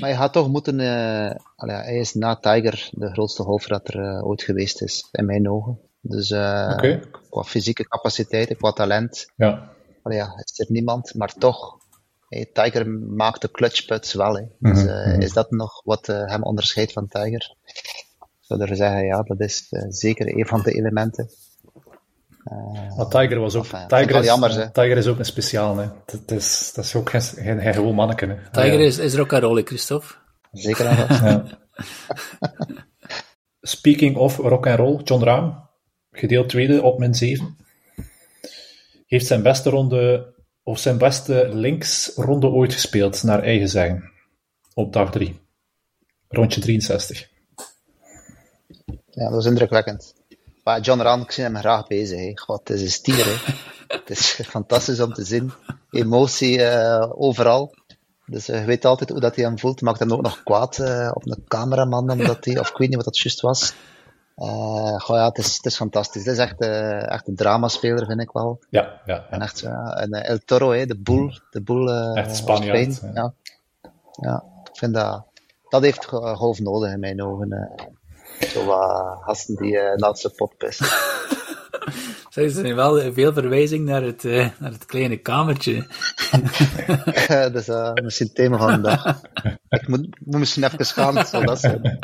[0.00, 0.78] Maar je gaat toch moeten.
[0.78, 1.30] Uh,
[1.60, 5.24] allee, hij is na Tiger de grootste golfer dat er uh, ooit geweest is, in
[5.24, 5.78] mijn ogen.
[6.00, 7.02] Dus uh, okay.
[7.30, 9.32] qua fysieke capaciteiten, qua talent.
[9.36, 9.70] Ja.
[10.02, 11.78] Allee, ja, is er niemand, maar toch
[12.30, 14.36] Hey, Tiger maakt de clutchputs wel.
[14.36, 14.42] Hè.
[14.58, 17.54] Dus uh, is dat nog wat uh, hem onderscheidt van Tiger?
[17.66, 21.30] Ik zou er zeggen, ja, dat is uh, zeker een van de elementen.
[22.96, 23.64] maar Tiger was ook.
[23.64, 25.76] Enfin, Tiger, is, jammer, Tiger is ook een speciaal.
[25.76, 25.86] Hè.
[26.04, 28.26] Dat, is, dat is ook geen, geen, geen gewoon manneke.
[28.26, 28.50] Hè.
[28.50, 30.14] Tiger is, is rock and roll, Christophe.
[30.52, 31.44] Zeker aan ja.
[33.60, 35.52] Speaking of rock and roll, John Rahm,
[36.10, 37.56] gedeeld tweede op min 7.
[39.06, 44.10] Heeft zijn beste ronde of zijn beste linksronde ooit gespeeld, naar eigen zeggen.
[44.74, 45.40] Op dag 3.
[46.28, 47.30] Rondje 63.
[49.10, 50.14] Ja, dat is indrukwekkend.
[50.64, 52.18] Maar John Rand, ik zie hem graag bezig.
[52.18, 52.32] Hè.
[52.34, 53.24] God, het is een stier.
[53.24, 53.52] Hè.
[53.98, 55.52] het is fantastisch om te zien.
[55.90, 57.74] Emotie uh, overal.
[58.30, 59.80] Dus uh, je weet altijd hoe dat hij hem voelt.
[59.80, 62.96] Maakt hem ook nog kwaad uh, op een cameraman, omdat hij, of ik weet niet
[62.96, 63.74] wat dat juist was.
[64.36, 66.24] Uh, goh, ja, het is, het is fantastisch.
[66.24, 68.58] Het is echt, uh, echt een dramaspeler, vind ik wel.
[68.68, 69.14] Ja, ja.
[69.14, 69.26] ja.
[69.30, 71.32] En echt, uh, en El Toro, hè, de boel.
[71.50, 73.00] De boel echt Spanjaard.
[73.14, 73.32] Ja.
[74.12, 75.28] ja, ik vind dat...
[75.68, 77.70] Dat heeft golf nodig in mijn ogen.
[78.40, 80.86] zo wat gasten die uh, naast de pot pissen.
[82.30, 84.22] Zeg, er zijn wel veel verwijzing naar het,
[84.58, 85.86] naar het kleine kamertje.
[87.52, 89.20] dat is misschien het thema van de dag.
[89.68, 91.98] Ik moet, moet misschien even gaan, zal dat zijn.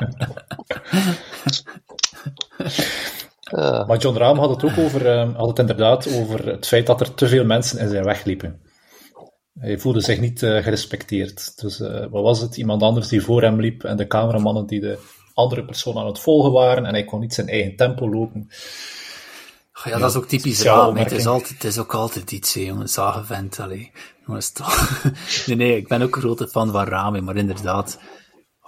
[3.54, 3.86] Uh.
[3.86, 7.00] Maar John Rahm had het ook over, uh, had het inderdaad over het feit dat
[7.00, 8.60] er te veel mensen in zijn weg liepen.
[9.58, 11.60] Hij voelde zich niet uh, gerespecteerd.
[11.60, 11.78] Dus
[12.10, 12.56] wat was het?
[12.56, 14.98] Iemand anders die voor hem liep en de cameramannen die de
[15.34, 18.48] andere persoon aan het volgen waren en hij kon niet zijn eigen tempo lopen.
[19.84, 20.96] Ja, dat is ook typisch Raam.
[20.96, 22.88] Het is, altijd, het is ook altijd iets, hè, jongen.
[22.88, 23.90] Zagenvent, allee.
[25.46, 27.98] nee, nee, ik ben ook een grote fan van Raam, maar inderdaad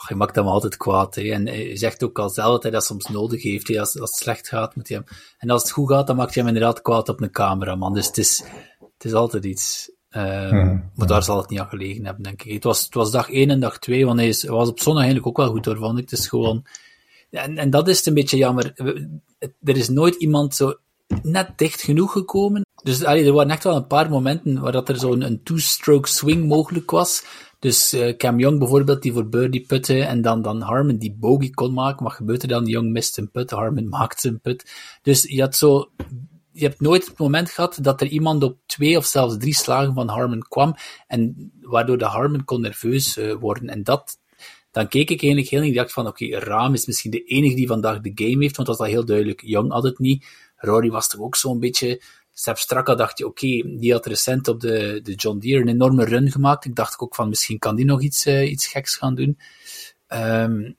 [0.06, 1.14] je maakt hem altijd kwaad.
[1.14, 1.22] Hè.
[1.22, 3.68] En hij zegt ook al zelf dat hij dat soms nodig heeft.
[3.68, 3.80] Hè.
[3.80, 5.06] Als, als het slecht gaat, moet hij hem...
[5.38, 7.94] En als het goed gaat, dan maakt hij hem inderdaad kwaad op een cameraman.
[7.94, 8.44] Dus het is,
[8.78, 9.90] het is altijd iets.
[10.10, 12.52] Uh, mm, maar daar zal het niet aan gelegen hebben, denk ik.
[12.52, 15.02] Het was, het was dag 1 en dag 2, want hij, is, was op zondag
[15.02, 16.10] eigenlijk ook wel goed door, vond ik.
[16.10, 16.66] Het is gewoon...
[17.30, 18.72] En, en dat is het een beetje jammer.
[19.62, 20.74] Er is nooit iemand zo
[21.22, 22.66] net dicht genoeg gekomen.
[22.82, 26.08] Dus allee, er waren echt wel een paar momenten waar dat er zo'n een two-stroke
[26.08, 27.24] swing mogelijk was.
[27.58, 31.50] Dus uh, Cam Young bijvoorbeeld, die voor birdie putte, en dan, dan Harmon die bogey
[31.50, 32.04] kon maken.
[32.04, 32.66] Wat gebeurt er dan?
[32.66, 34.70] Young mist een put, Harmon maakt zijn put.
[35.02, 35.90] Dus je had zo,
[36.52, 39.94] je hebt nooit het moment gehad dat er iemand op twee of zelfs drie slagen
[39.94, 40.74] van Harmon kwam,
[41.06, 43.68] en waardoor de Harmon kon nerveus uh, worden.
[43.68, 44.18] En dat,
[44.70, 47.56] dan keek ik eigenlijk heel ik dacht van, oké, okay, Raam is misschien de enige
[47.56, 49.42] die vandaag de game heeft, want dat was al heel duidelijk.
[49.44, 50.26] Young had het niet.
[50.58, 52.00] Rory was toch ook zo'n beetje
[52.32, 56.04] Sepp Straka dacht je, oké, die had recent op de, de John Deere een enorme
[56.04, 56.64] run gemaakt.
[56.64, 59.38] Ik dacht ook van, misschien kan die nog iets, uh, iets geks gaan doen.
[60.08, 60.76] Um,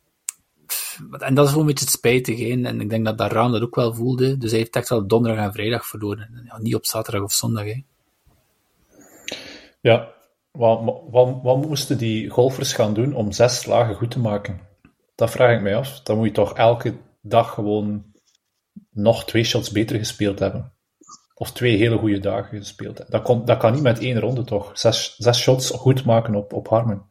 [1.19, 2.39] en dat is wel een beetje het spijtig.
[2.39, 2.61] Hè?
[2.63, 4.37] En ik denk dat Daran dat ook wel voelde.
[4.37, 6.41] Dus hij heeft echt wel donderdag en vrijdag verloren.
[6.45, 7.63] Ja, niet op zaterdag of zondag.
[7.63, 7.83] Hè?
[9.81, 10.13] Ja,
[10.51, 14.59] wat, wat, wat moesten die golfers gaan doen om zes slagen goed te maken?
[15.15, 16.01] Dat vraag ik mij af.
[16.01, 18.03] Dan moet je toch elke dag gewoon
[18.89, 20.73] nog twee shots beter gespeeld hebben.
[21.33, 23.15] Of twee hele goede dagen gespeeld hebben.
[23.15, 24.71] Dat, kon, dat kan niet met één ronde toch?
[24.73, 27.01] Zes, zes shots goed maken op, op Harmon.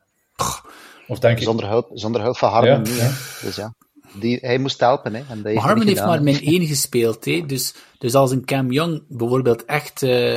[1.07, 3.09] Of denk zonder, hulp, zonder hulp van Harmon ja, niet, hè.
[3.47, 3.75] Dus ja.
[4.21, 5.23] Die, hij moest helpen, hè.
[5.29, 7.47] En heeft Harmon heeft maar min één gespeeld, hè.
[7.47, 10.35] Dus, dus als een Cam Young bijvoorbeeld echt uh,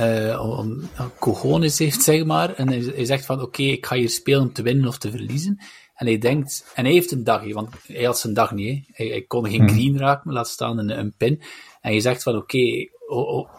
[0.00, 0.70] uh,
[1.18, 4.40] cojones heeft, zeg maar, en hij, hij zegt van, oké, okay, ik ga hier spelen
[4.40, 5.60] om te winnen of te verliezen,
[6.00, 8.88] en hij denkt, en hij heeft een dag, want hij had zijn dag niet.
[8.92, 9.68] Hij, hij kon geen hmm.
[9.68, 11.42] green raken, laat staan een, een pin,
[11.80, 12.90] en je zegt van, oké, okay,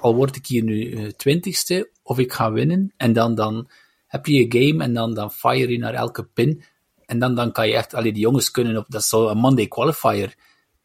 [0.02, 3.70] al word ik hier nu uh, twintigste, of ik ga winnen, en dan, dan
[4.08, 6.64] heb je je game, en dan, dan fire je naar elke pin,
[7.06, 9.38] en dan, dan kan je echt, allee, die jongens kunnen op, dat is zo een
[9.38, 10.36] Monday qualifier.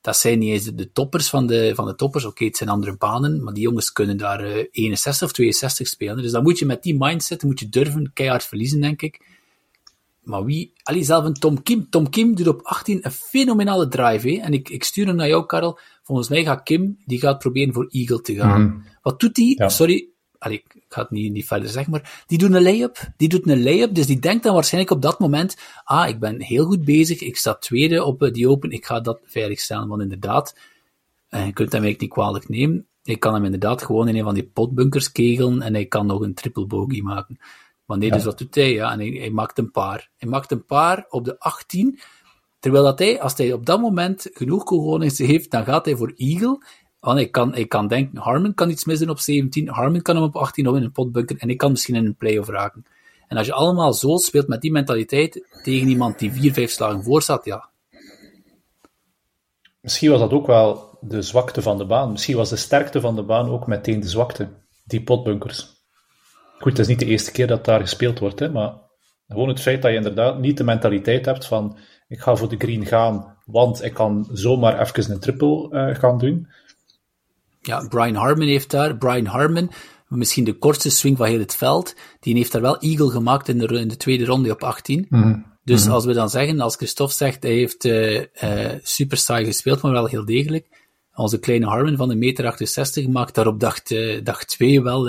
[0.01, 2.25] Dat zijn niet eens de, toppers van de, van de toppers.
[2.25, 5.87] Oké, het zijn andere banen, maar die jongens kunnen daar uh, eh, 61 of 62
[5.87, 6.23] spelen.
[6.23, 9.36] Dus dan moet je met die mindset, moet je durven keihard verliezen, denk ik.
[10.27, 11.91] Maar wie, allee, zelf een Tom Kim.
[11.91, 14.37] Tom Kim doet op 18 een fenomenale drive, hè?
[14.37, 15.79] En ik, ik stuur hem naar jou, Karel.
[16.03, 18.63] Volgens mij gaat Kim, die gaat proberen voor Eagle te gaan.
[18.63, 18.79] Mhm.
[19.03, 19.69] Wat doet hij?
[19.69, 20.09] Sorry,
[20.39, 23.13] allee, ik ga het niet, niet verder zeggen, maar die doet een lay-up.
[23.17, 26.43] Die doet een lay-up, dus die denkt dan waarschijnlijk op dat moment, ah, ik ben
[26.43, 29.89] heel goed bezig, ik sta tweede op eh, die open, ik ga dat veilig stellen,
[29.89, 30.59] want inderdaad,
[31.29, 34.25] eh, je kunt hem eigenlijk niet kwalijk nemen, ik kan hem inderdaad gewoon in een
[34.25, 37.39] van die potbunkers kegelen en hij kan nog een triple bogey maken.
[37.87, 38.73] Maar nee, dus wat doet hij?
[38.73, 40.11] Ja, en hij, hij maakt een paar.
[40.17, 42.01] Hij maakt een paar op de 18,
[42.59, 46.13] terwijl dat hij, als hij op dat moment genoeg cojones heeft, dan gaat hij voor
[46.17, 46.59] Eagle
[47.07, 50.25] want ik kan, ik kan denken, Harmon kan iets misdoen op 17, Harmon kan hem
[50.25, 52.85] op 18 of in een potbunker en ik kan misschien in een play-off raken.
[53.29, 57.03] En als je allemaal zo speelt met die mentaliteit tegen iemand die vier, vijf slagen
[57.03, 57.69] voor staat, ja.
[59.81, 62.11] Misschien was dat ook wel de zwakte van de baan.
[62.11, 64.49] Misschien was de sterkte van de baan ook meteen de zwakte.
[64.85, 65.76] Die potbunkers.
[66.59, 68.75] Goed, het is niet de eerste keer dat daar gespeeld wordt, hè, maar
[69.29, 71.79] gewoon het feit dat je inderdaad niet de mentaliteit hebt van
[72.09, 76.19] ik ga voor de green gaan, want ik kan zomaar even een triple uh, gaan
[76.19, 76.49] doen
[77.67, 79.71] ja, Brian Harmon heeft daar, Brian Harmon,
[80.09, 83.59] misschien de kortste swing van heel het veld, die heeft daar wel eagle gemaakt in
[83.59, 85.07] de, in de tweede ronde op 18.
[85.09, 85.39] Mhm.
[85.65, 85.93] Dus mhm.
[85.93, 88.25] als we dan zeggen, als Christophe zegt, hij heeft uh, uh,
[88.83, 90.67] super saai gespeeld, maar wel heel degelijk.
[91.15, 93.83] Onze kleine Harmon van de meter 68 maakt daar op dag,
[94.23, 95.09] dag 2 wel,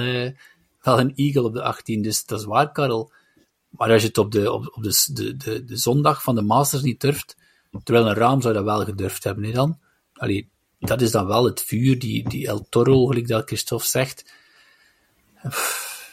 [0.88, 2.02] wel een eagle op de 18.
[2.02, 3.12] Dus dat is waar, Karel.
[3.70, 6.84] Maar als je het op de, op, op de, de, de, zondag van de Masters
[6.84, 7.38] niet durft,
[7.84, 9.80] terwijl een raam zou dat wel gedurfd hebben, hè, dan.
[10.14, 14.34] Allee, dat is dan wel het vuur, die, die El Toro, gelijk dat Christophe zegt.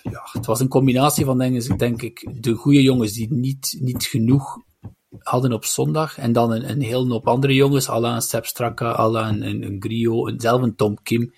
[0.02, 4.04] Ja, het was een combinatie van, denk, denk ik, de goede jongens die niet, niet
[4.04, 4.58] genoeg
[5.18, 6.18] hadden op zondag.
[6.18, 10.62] En dan een, een heel hoop andere jongens, Alain Sepp Straka, een, een, Grio, zelf
[10.62, 11.32] een Tom Kim,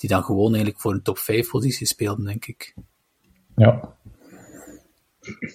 [0.00, 2.74] die dan gewoon eigenlijk voor een top 5 positie speelden, denk ik.
[3.56, 3.94] Ja.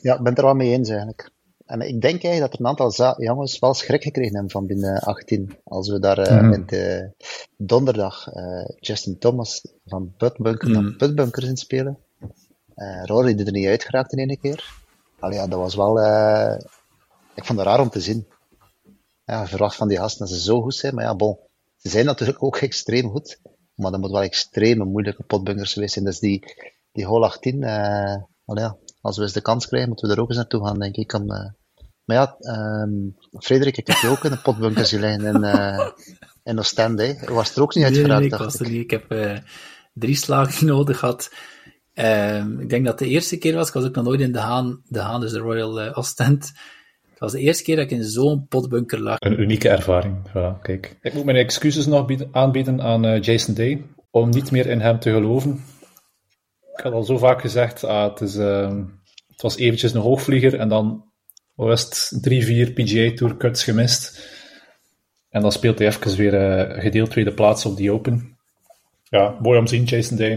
[0.02, 1.32] Ja, ik ben het er wel mee eens eigenlijk.
[1.66, 5.00] En ik denk eigenlijk dat er een aantal jongens wel schrik gekregen hebben van binnen
[5.00, 5.58] 18.
[5.64, 7.12] Als we daar uh, met de
[7.58, 10.74] donderdag uh, Justin Thomas van Putbunker mm.
[10.74, 10.98] naar mhm.
[10.98, 11.98] Putbunker in spelen.
[12.76, 14.74] Uh, Rory die er niet uitgeraakt in één keer.
[15.20, 16.00] Allee, ja, dat was wel...
[17.36, 18.28] ik vond het raar om te zien.
[19.26, 20.96] Ja, verwacht van die gasten dat ze zo goed zijn.
[20.96, 21.38] Maar ja, bon.
[21.78, 23.40] Ze zijn natuurlijk ook extreem goed.
[23.76, 26.06] Maar dat moet wel extreme moeilijke potbunkers geweest zijn.
[26.06, 26.44] Dus die,
[26.92, 27.64] die hole 18...
[28.46, 30.80] allee, ja, als we eens de kans krijgen, moeten we er ook eens naartoe gaan,
[30.80, 31.14] denk ik.
[31.14, 31.50] Om, uh...
[32.06, 32.38] Maar ja,
[32.82, 35.90] um, Frederik, ik heb je ook in de potbunkers gelegen in, uh,
[36.44, 37.18] in Oostende.
[37.26, 38.82] Was er ook niet uitgeraakt, nee, ik er niet.
[38.82, 39.38] Ik heb uh,
[39.94, 41.32] drie slagen nodig gehad.
[41.94, 44.40] Um, ik denk dat de eerste keer was, ik was ook nog nooit in de
[44.40, 46.52] Haan, de Haan dus de Royal Ostend.
[47.16, 49.18] Het was de eerste keer dat ik in zo'n potbunker lag.
[49.20, 50.98] Een unieke ervaring, voilà, kijk.
[51.02, 55.00] Ik moet mijn excuses nog bieden, aanbieden aan Jason Day, om niet meer in hem
[55.00, 55.64] te geloven
[56.78, 58.78] ik had al zo vaak gezegd, ah, het, is, uh,
[59.28, 61.12] het was eventjes een hoogvlieger en dan
[61.54, 64.34] was het drie, vier PGA Tour cuts gemist.
[65.30, 68.38] En dan speelt hij even weer uh, gedeeld tweede plaats op die Open.
[69.04, 70.32] Ja, mooi om te zien, Jason Day.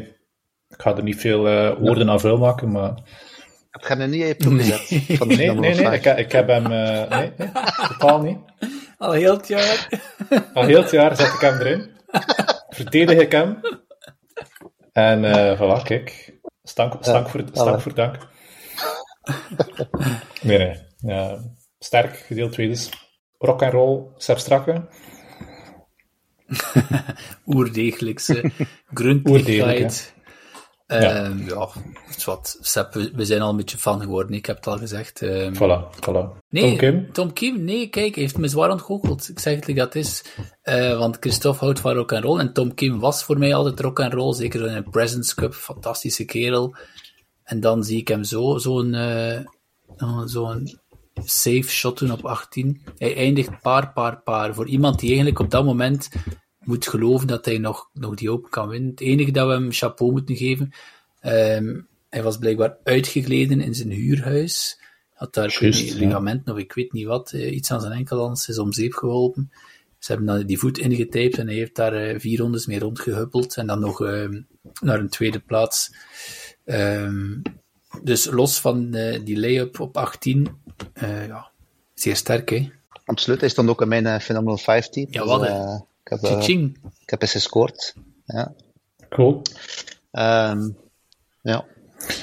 [0.68, 3.26] Ik ga er niet veel uh, woorden aan vuil maken, maar...
[3.71, 5.16] Heb je hem niet in je gezet?
[5.19, 6.64] Van nee, nee, nee, ik, ik, heb hem...
[6.64, 7.51] Uh, nee, nee,
[7.89, 8.39] totaal niet.
[8.99, 9.89] Al heel het jaar?
[10.55, 11.91] Al heel het jaar zet ik hem erin.
[12.69, 13.61] Verdedig ik hem.
[14.93, 16.37] En uh, voilà, kijk.
[16.62, 18.16] Stank, stank, voor, stank voor dank.
[20.43, 20.77] nee, nee.
[20.99, 21.39] Ja,
[21.79, 22.77] sterk, gedeeld tweede.
[23.39, 24.89] Rock and roll, Sepp Strakke.
[27.47, 28.51] Oerdegelijkse,
[28.87, 30.14] gruntigheid.
[30.89, 31.24] Ja.
[31.24, 31.68] Ehm, ja,
[32.24, 32.59] wat.
[32.61, 35.20] Sepp, we zijn al een beetje fan geworden, ik heb het al gezegd.
[35.20, 36.39] Um, voilà, voilà.
[36.49, 37.12] Nee, Tom Kim?
[37.12, 39.28] Tom Kim, nee, kijk, hij heeft me zwaar ontgoocheld.
[39.28, 40.24] Ik zeg het dat is.
[40.64, 43.80] Uh, want Christophe houdt van rock and roll en Tom Kim was voor mij altijd
[43.80, 46.76] rock and roll, zeker in een Presence Cup, fantastische kerel.
[47.45, 49.41] En dan zie ik hem zo, zo'n, uh,
[50.24, 50.78] zo'n
[51.24, 52.82] safe shot doen op 18.
[52.99, 54.55] Hij eindigt paar, paar, paar.
[54.55, 56.09] Voor iemand die eigenlijk op dat moment
[56.69, 58.91] moet geloven dat hij nog, nog die open kan winnen.
[58.91, 60.73] Het enige dat we hem chapeau moeten geven,
[61.23, 64.81] um, hij was blijkbaar uitgegleden in zijn huurhuis.
[65.14, 68.59] Had daar Just, ligamenten of ik weet niet wat, uh, iets aan zijn enkelhans is
[68.59, 69.53] om zeep geholpen.
[69.99, 73.57] Ze hebben dan die voet ingetaped en hij heeft daar uh, vier rondes mee rondgehuppeld
[73.57, 74.29] en dan nog uh,
[74.81, 75.95] naar een tweede plaats.
[76.64, 77.43] Um,
[78.03, 80.49] dus los van uh, die lay-up op 18,
[81.01, 81.51] ja,
[81.95, 82.71] zeer sterk hè.
[83.05, 85.07] Absoluut, hij stond ook in mijn Phenomenal 15.
[85.11, 86.20] Ja, dus, wat ik heb,
[87.00, 87.94] ik heb eens gescoord.
[88.24, 88.54] Ja.
[89.09, 89.42] Cool.
[90.12, 90.76] Um,
[91.42, 91.64] ja.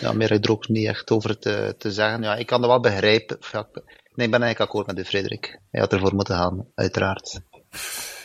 [0.01, 2.21] ja, meer er ook niet echt over te, te zeggen.
[2.21, 3.38] Ja, ik kan het wel begrijpen.
[3.51, 5.59] Ja, nee, ik ben eigenlijk akkoord met u, Frederik.
[5.71, 7.39] Hij had ervoor moeten gaan, uiteraard.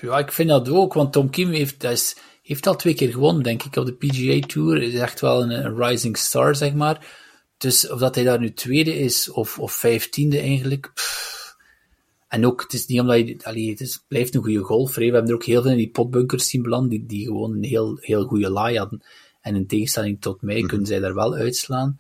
[0.01, 3.43] Ja, ik vind dat ook, want Tom Kim heeft, is, heeft al twee keer gewonnen,
[3.43, 4.77] denk ik, op de PGA Tour.
[4.77, 7.07] Hij is echt wel een, een, rising star, zeg maar.
[7.57, 10.93] Dus of dat hij daar nu tweede is, of, of vijftiende eigenlijk.
[12.31, 14.99] En ook, het is niet omdat je, allee, het is, blijft een goede golfer.
[14.99, 17.65] We hebben er ook heel veel in die potbunkers zien belanden, die, die gewoon een
[17.65, 19.03] heel, heel goede laai hadden.
[19.41, 20.67] En in tegenstelling tot mij mhm.
[20.67, 21.99] kunnen zij daar wel uitslaan.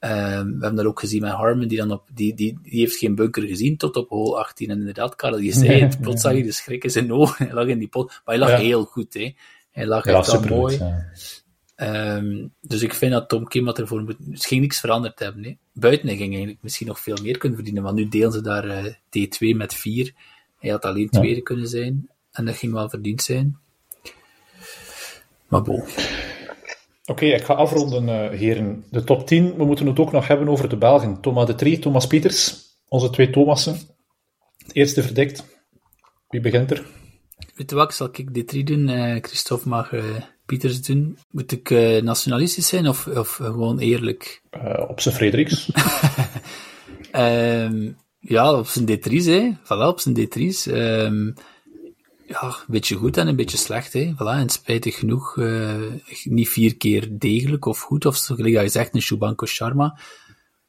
[0.00, 0.10] Um,
[0.58, 3.14] we hebben dat ook gezien met Harmon, die, dan op, die, die, die heeft geen
[3.14, 4.70] bunker gezien tot op hole 18.
[4.70, 7.46] En inderdaad, Karel, je zei het, plots zag je de schrik in zijn ogen.
[7.46, 9.14] Hij lag in die pot, maar hij lag heel goed.
[9.14, 9.34] Hè.
[9.70, 10.78] Hij lag ja, echt mooi.
[11.80, 14.16] Um, dus ik vind dat Tom Kim wat ervoor moet...
[14.30, 15.44] Het ging niks veranderd hebben.
[15.44, 15.56] Hè.
[15.72, 18.66] Buiten, hij ging eigenlijk misschien nog veel meer kunnen verdienen, want nu delen ze daar
[18.66, 20.12] uh, T2 met 4.
[20.58, 22.10] Hij had alleen tweede kunnen zijn.
[22.32, 23.58] En dat ging wel verdiend zijn.
[25.48, 25.84] Maar bon.
[27.04, 28.84] Oké, ik ga afronden, uh, heren.
[28.90, 31.20] De top 10, we moeten het ook nog hebben over de Belgen.
[31.20, 32.56] Thomas de Trie, Thomas Pieters,
[32.88, 33.78] onze twee Thomassen.
[34.56, 35.44] Het eerste verdekt.
[36.28, 36.86] Wie begint er?
[37.54, 38.88] Weet je wat, zal ik de drie doen?
[38.88, 40.04] Uh, Christophe mag uh,
[40.48, 41.18] Pieters doen.
[41.30, 41.70] Moet ik
[42.02, 44.42] nationalistisch zijn of, of gewoon eerlijk?
[44.88, 45.70] op zijn Frederiks.
[47.12, 47.96] um,
[48.34, 49.50] ja, op zijn D3's, hè.
[49.64, 50.66] Voilà, op zijn D3's.
[50.66, 51.34] Um,
[52.26, 53.92] ja, een beetje goed en een beetje slecht.
[53.92, 54.12] Hè.
[54.14, 55.82] Voilà, en spijtig genoeg uh,
[56.24, 58.06] niet vier keer degelijk of goed.
[58.06, 59.98] Of zo, gelijk dat je zegt, een Shubanko Sharma.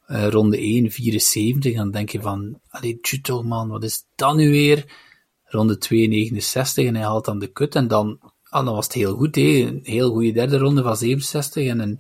[0.06, 1.76] Ronde 1, 74.
[1.76, 4.86] Dan denk je van, allee, tju man, wat is dat nu weer?
[5.44, 7.76] Ronde 2, 69 en hij haalt dan de kut.
[7.76, 8.20] En dan,
[8.50, 9.36] ah, dan was het heel goed.
[9.36, 9.42] Hè.
[9.42, 11.68] Een heel goede derde ronde van 67.
[11.68, 12.00] En een,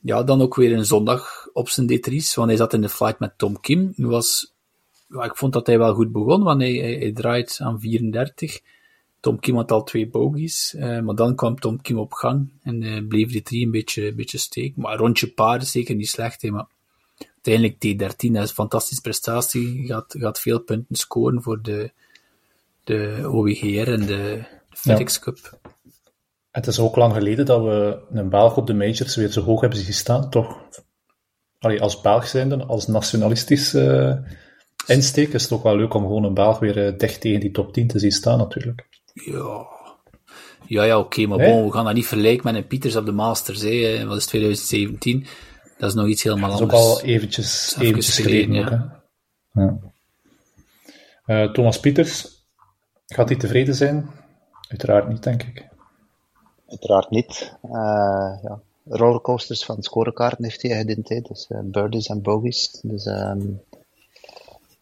[0.00, 2.34] ja, dan ook weer een zondag op zijn D3's.
[2.34, 3.92] Want hij zat in de flight met Tom Kim.
[3.96, 4.54] Was
[5.22, 8.60] ik vond dat hij wel goed begon, want hij, hij, draait aan 34.
[9.20, 12.82] Tom Kim had al twee bogies, uh, maar dan kwam Tom Kim op gang en
[12.82, 14.82] uh, bleef die drie een beetje, een beetje steken.
[14.82, 16.66] Maar rondje paar is zeker niet slecht, hè, maar
[17.18, 19.86] uiteindelijk T13, dat is een fantastische prestatie.
[19.86, 21.90] Gaat, gaat veel punten scoren voor de,
[22.84, 25.58] de OWGR en de FedEx Cup.
[26.50, 29.60] Het is ook lang geleden dat we een Belg op de majors weer zo hoog
[29.60, 30.56] hebben gestaan, toch?
[31.58, 34.16] Allee, als Belg zijnde, als nationalistisch uh,
[34.86, 37.50] insteek is het ook wel leuk om gewoon een Belg weer uh, dicht tegen die
[37.50, 38.88] top 10 te zien staan, natuurlijk.
[39.12, 39.66] Ja,
[40.66, 43.12] ja, ja oké, maar bon, we gaan dat niet vergelijken met een Pieters op de
[43.12, 43.62] Masters.
[43.62, 44.06] Hè.
[44.06, 45.26] Wat is 2017?
[45.78, 46.70] Dat is nog iets helemaal anders.
[46.70, 48.54] Dat is ook al eventjes, eventjes geleden.
[48.54, 49.02] ja.
[49.52, 49.78] ja.
[51.26, 52.26] Uh, Thomas Pieters,
[53.06, 54.10] gaat hij tevreden zijn?
[54.74, 55.68] Uiteraard niet, denk ik.
[56.68, 57.56] Uiteraard niet.
[57.64, 57.70] Uh,
[58.42, 58.60] ja.
[58.84, 62.80] Rollercoasters van scorekaarten heeft hij geïdentificeerd, dus uh, birdies en bogies.
[62.82, 63.62] Dus um,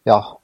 [0.01, 0.37] ja,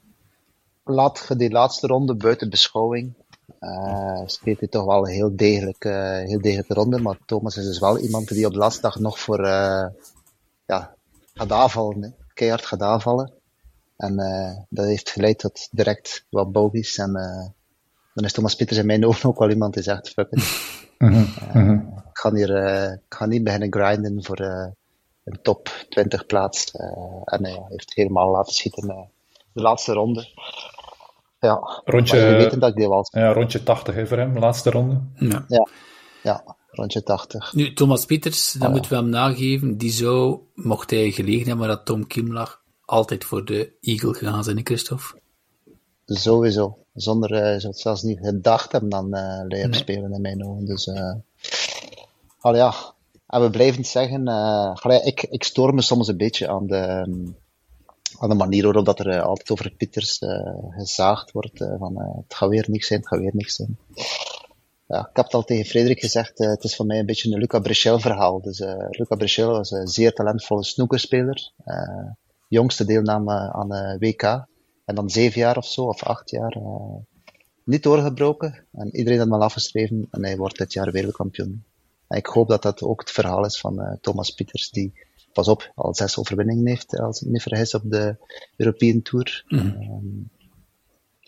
[0.84, 3.12] laat je die laatste ronde buiten beschouwing.
[3.60, 6.98] Uh, speelt hij toch wel een heel degelijke, heel degelijke ronde.
[6.98, 9.86] Maar Thomas is dus wel iemand die op de laatste dag nog voor uh,
[10.66, 10.94] ja,
[11.34, 12.02] gaat aanvallen.
[12.02, 12.08] Hè.
[12.34, 13.32] Keihard gaat aanvallen.
[13.96, 16.98] En uh, dat heeft geleid tot direct wat bogies.
[16.98, 17.54] En
[18.20, 20.44] dan is Thomas Pieters in mijn ogen ook wel iemand die zegt: fuck it.
[20.98, 21.72] Mhm, mhm.
[21.72, 22.50] Ik, ga hier,
[22.92, 24.40] ik ga niet beginnen grinden voor
[25.24, 26.70] een top 20 plaats.
[27.24, 29.08] en hij heeft helemaal laten schieten
[29.52, 30.28] de laatste ronde.
[31.38, 33.08] Ja, rondje, weten dat ik die was.
[33.12, 35.00] Ja, rondje 80 hè, voor hem, de laatste ronde.
[35.14, 35.44] Ja.
[35.48, 35.68] ja,
[36.22, 37.52] ja rondje 80.
[37.52, 41.84] Nu, Thomas Pieters, dat moeten we hem nageven, die zou, mocht hij gelegen hebben dat
[41.84, 45.20] Tom Kim lag, altijd voor de Eagle gegaan zijn, Christophe?
[46.06, 46.78] Sowieso.
[47.00, 50.64] Zonder, uh, zou het zelfs niet gedacht hebben dan uh, leren spelen in mijn ogen.
[50.64, 51.14] Dus, uh,
[52.40, 52.74] al ja.
[53.26, 54.26] En we blijven zeggen,
[55.04, 57.36] ik, ik stoor me soms een beetje aan de, um,
[58.18, 60.18] aan de manier waarop dat er altijd over Pieters
[60.70, 61.58] gezaagd wordt.
[61.78, 63.78] Van het gaat weer niks zijn, het gaat weer niks zijn.
[64.86, 67.38] Ja, ik heb het al tegen Frederik gezegd, het is voor mij een beetje een
[67.38, 68.40] Luca Brichel verhaal.
[68.40, 68.58] Dus
[68.90, 71.52] Luca Brichel was een zeer talentvolle snoekerspeler.
[72.48, 74.48] jongste deelname aan WK.
[74.90, 76.56] En dan zeven jaar of zo, of acht jaar.
[77.64, 78.66] niet doorgebroken.
[78.72, 80.08] En iedereen had al afgeschreven.
[80.10, 81.64] En hij wordt dit jaar wereldkampioen.
[82.08, 84.92] En ik hoop dat dat ook het verhaal is van Thomas Pieters, die
[85.32, 88.16] pas op, al zes overwinningen heeft, als ik me niet vergis, op de
[88.56, 89.44] European Tour.
[89.48, 89.66] Mhm.
[89.66, 90.06] Ehm,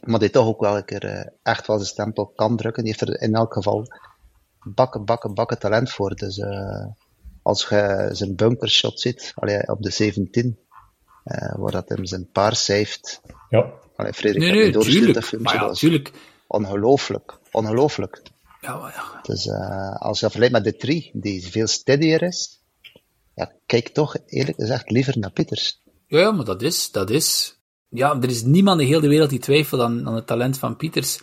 [0.01, 2.85] maar die toch ook wel een keer eh, echt wel zijn stempel kan drukken.
[2.85, 3.87] Die heeft er in elk geval
[4.63, 6.15] bakken, bakken, bakken talent voor.
[6.15, 6.87] Dus eh,
[7.43, 10.72] als je zijn bunkershot ziet, allee, op de 17, eh,
[11.57, 13.21] waar dat hem zijn paars heeft.
[13.49, 13.73] Ja.
[13.97, 15.27] Allee, Frederik Nee, nee, niet doorgestuurd, dat tuurlijk.
[15.27, 15.53] filmpje.
[15.53, 16.11] Maar ja, dat is tuurlijk.
[16.47, 17.39] ongelooflijk.
[17.51, 18.23] Ongelooflijk.
[18.61, 19.21] Ja, maar ja.
[19.23, 22.61] Dus eh, als je vergelijkt met de 3, die veel steadier is,
[23.35, 25.81] ja, kijk toch eerlijk gezegd liever naar Pieters.
[26.07, 27.57] Ja, ja, maar dat is, dat is.
[27.89, 30.77] Ja, er is niemand in heel de wereld die twijfelt aan, aan het talent van
[30.77, 31.21] Pieters.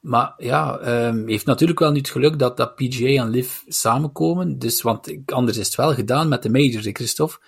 [0.00, 4.58] Maar ja, ehm heeft natuurlijk wel nu het geluk dat, dat PGA en Liv samenkomen.
[4.58, 7.38] Dus, want ik- anders is het wel gedaan met de majors, Christophe.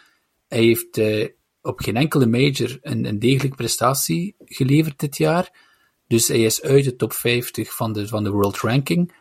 [0.49, 1.29] Hij heeft eh,
[1.63, 5.71] op geen enkele major een, een degelijke prestatie geleverd dit jaar.
[6.07, 9.13] Dus hij is uit de top 50 van de, van de world ranking.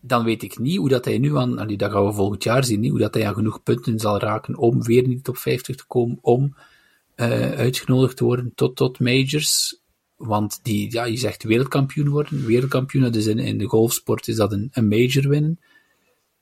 [0.00, 2.64] Dan weet ik niet hoe dat hij nu aan, allee, dat gaan we volgend jaar
[2.64, 5.76] zien, hoe dat hij aan genoeg punten zal raken om weer in de top 50
[5.76, 6.54] te komen, om
[7.14, 9.80] eh, uitgenodigd te worden tot, tot majors.
[10.16, 12.46] Want die, ja, je zegt wereldkampioen worden.
[12.46, 15.60] Wereldkampioen, dus in, in de golfsport is dat een, een major winnen.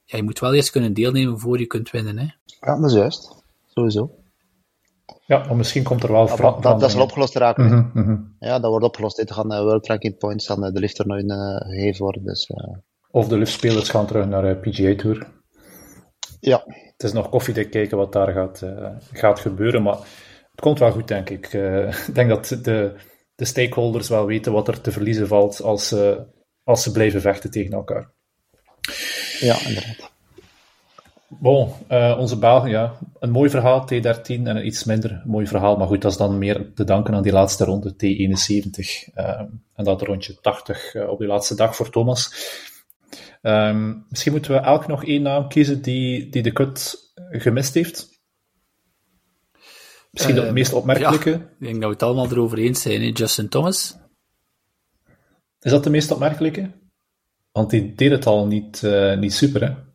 [0.05, 2.18] Ja, je moet wel eerst kunnen deelnemen voor je kunt winnen.
[2.18, 2.26] Hè.
[2.61, 3.45] Ja, dat is juist.
[3.66, 4.11] Sowieso.
[5.26, 7.02] Ja, maar misschien komt er wel Dat, vera- dat, dat zal verandering.
[7.11, 7.64] opgelost raken.
[7.64, 8.16] Mhm, mhm.
[8.38, 9.16] Ja, dat wordt opgelost.
[9.16, 12.24] Dit gaan uh, World Ranking Points aan uh, de lifttoernooien uh, gegeven worden.
[12.24, 12.76] Dus, uh,
[13.11, 15.26] Of de liftspelers gaan terug naar de PGA Tour.
[16.40, 16.62] ja.
[16.92, 19.96] Het is nog koffiedik kijken wat daar gaat, eh, gaat gebeuren, maar
[20.50, 21.46] het komt wel goed, denk ik.
[21.46, 22.94] Eh, ik denk dat de,
[23.34, 25.94] de stakeholders wel weten wat er te verliezen valt als,
[26.64, 28.11] als ze blijven vechten tegen elkaar.
[29.40, 30.11] Ja, inderdaad.
[31.28, 32.98] Bon, eh, onze Belgen, ja.
[33.18, 35.76] Een mooi verhaal, T13, en een iets minder mooi verhaal.
[35.76, 39.08] Maar goed, dat is dan meer te danken aan die laatste ronde, T71.
[39.14, 39.40] eh,
[39.74, 42.32] en dat rondje 80 eh, op die laatste dag voor Thomas.
[43.42, 46.96] Ehm, misschien moeten we elk nog één naam kiezen die, die de cut
[47.30, 48.08] gemist heeft.
[50.10, 51.30] Misschien de Eh, meest opmerkelijke.
[51.30, 53.00] Ja, ik denk dat we het allemaal erover eens zijn.
[53.00, 53.10] Hè?
[53.14, 53.96] Justin Thomas.
[55.60, 56.70] Is dat de meest opmerkelijke?
[57.52, 58.82] Want die deed het al niet,
[59.18, 59.88] niet super, hè?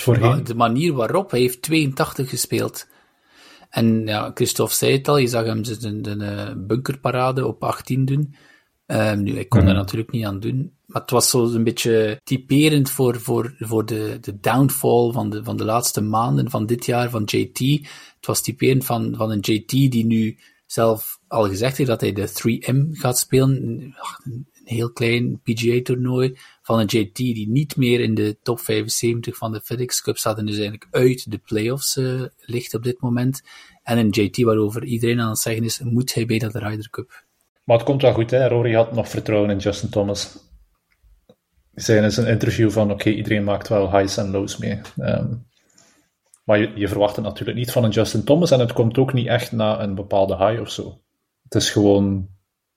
[0.00, 0.44] Voorheen.
[0.44, 2.86] De manier waarop, hij heeft 82 gespeeld.
[3.70, 8.34] En ja, Christophe zei het al, je zag hem de bunkerparade op 18 doen.
[8.86, 9.68] Um, nu, ik kon Mhm.
[9.68, 10.72] daar natuurlijk niet aan doen.
[10.86, 15.44] Maar het was zo een beetje typerend voor, voor, voor de, de downfall van de,
[15.44, 17.58] van de laatste maanden van dit jaar van JT.
[18.16, 22.12] Het was typerend van, van een JT die nu zelf al gezegd heeft dat hij
[22.12, 23.50] de 3M gaat spelen.
[23.50, 23.94] Een,
[24.24, 26.36] een heel klein PGA-toernooi.
[26.68, 30.38] Van een JT die niet meer in de top 75 van de FedEx Cup staat
[30.38, 33.42] en dus eigenlijk uit de playoffs uh, ligt op dit moment.
[33.82, 37.24] En een JT waarover iedereen aan het zeggen is, moet hij bij dat Ryder Cup?
[37.64, 38.48] Maar het komt wel goed, hè.
[38.48, 40.38] Rory had nog vertrouwen in Justin Thomas.
[41.74, 44.80] Hij zei in zijn interview van, oké, iedereen maakt wel highs en lows mee.
[44.96, 45.46] Um,
[46.44, 49.12] maar je, je, verwacht het natuurlijk niet van een Justin Thomas en het komt ook
[49.12, 51.00] niet echt na een bepaalde high of zo.
[51.42, 52.28] Het is gewoon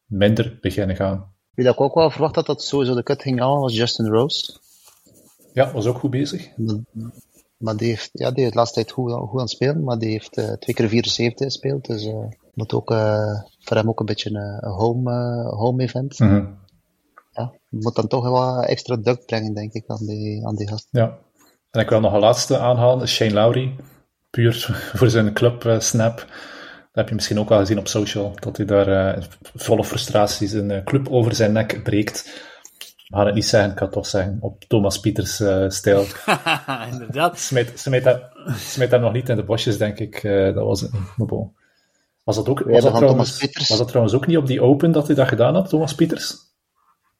[0.05, 1.30] minder beginnen gaan.
[1.53, 4.07] Wie dat ik ook wel verwacht had dat sowieso de cut ging halen, was Justin
[4.07, 4.59] Rose.
[5.53, 6.49] Ja, was ook goed bezig.
[7.57, 9.97] Maar, die heeft, ja, die heeft de laatste tijd goed, goed aan het spelen, maar
[9.97, 13.99] die heeft uh, twee keer 74 gespeeld, dus uh, moet ook uh, voor hem ook
[13.99, 16.19] een beetje een, home, home event.
[16.19, 16.59] Mm -hmm.
[17.31, 20.87] Ja, moet dan toch wel extra duct brengen, denk ik, aan die, aan die gast.
[20.91, 21.17] Ja,
[21.71, 23.75] en ik wil nog een laatste aanhalen, Shane Lowry,
[24.29, 26.25] puur voor zijn club snap.
[26.91, 29.23] Dat heb je misschien ook al gezien op social, dat hij daar uh,
[29.55, 32.49] volle frustratie zijn uh, club over zijn nek breekt.
[33.07, 36.05] We gaan het niet zeggen, ik kan het toch zeggen, op Thomas Pieters uh, stijl.
[36.91, 37.39] Inderdaad.
[37.39, 38.21] Smijt, smijt, dat,
[38.55, 40.23] smijt nog niet in de bosjes, denk ik.
[40.23, 41.27] Uh, dat was het niet.
[41.27, 41.55] Bon.
[42.23, 45.07] Was dat, ook, was, dat trouwens, was dat trouwens ook niet op die Open dat
[45.07, 46.31] hij dat gedaan had, Thomas Pieters?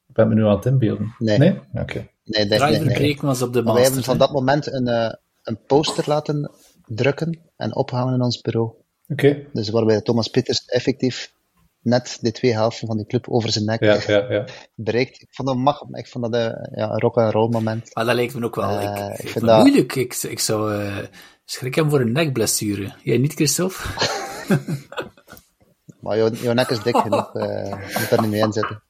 [0.08, 1.14] Ik ben me nu aan het inbeelden.
[1.18, 1.38] Nee.
[1.38, 1.50] Nee?
[1.50, 1.80] Oké.
[1.80, 2.10] Okay.
[2.24, 5.12] Nee, nee, nee, nee, was op de Wij hebben van dat moment een, uh,
[5.42, 6.50] een poster laten
[6.86, 8.81] drukken en ophangen in ons bureau.
[9.12, 9.26] Oké.
[9.26, 9.46] Okay.
[9.52, 11.32] Dus waarbij Thomas Pieters effectief
[11.80, 14.44] net de twee helften van die club over zijn nek ja, ja, ja.
[14.74, 15.22] bereikt.
[15.22, 17.94] Ik vond dat, mag, ik vond dat een, ja, rock and roll moment.
[17.94, 19.60] Maar dat lijkt me ook wel Uh, ik, vind dat...
[19.60, 19.94] moeilijk.
[19.94, 20.98] Ik, ik zou uh,
[21.44, 22.92] schrik hem voor een nekblessure.
[23.02, 23.76] Jij niet, Christophe?
[26.02, 28.82] Maar jouw, jouw nek is dik genoeg, eh, je moet daar niet mee inzetten.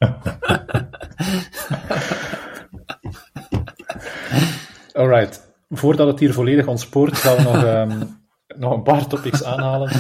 [4.93, 5.53] Alright.
[5.71, 8.21] Voordat het hier volledig ontspoort, gaan we nog, um,
[8.59, 9.91] nog een paar topics aanhalen.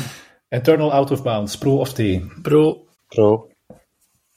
[0.48, 2.03] Internal out of bounds, pro of T?
[2.42, 2.86] Pro.
[3.09, 3.48] Pro.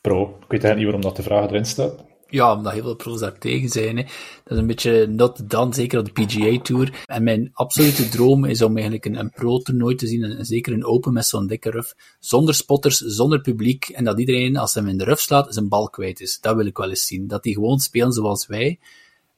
[0.01, 0.21] Pro.
[0.21, 2.03] Ik weet eigenlijk niet waarom dat de vraag erin staat.
[2.27, 3.97] Ja, omdat heel veel pro's daar tegen zijn.
[3.97, 4.03] Hè.
[4.03, 7.03] Dat is een beetje not done, zeker op de PGA Tour.
[7.05, 10.85] En mijn absolute droom is om eigenlijk een, een pro-toernooi te zien, en zeker een
[10.85, 14.91] open met zo'n dikke ruf, zonder spotters, zonder publiek, en dat iedereen, als hij hem
[14.91, 16.39] in de ruf slaat, zijn bal kwijt is.
[16.39, 17.27] Dat wil ik wel eens zien.
[17.27, 18.79] Dat die gewoon spelen zoals wij.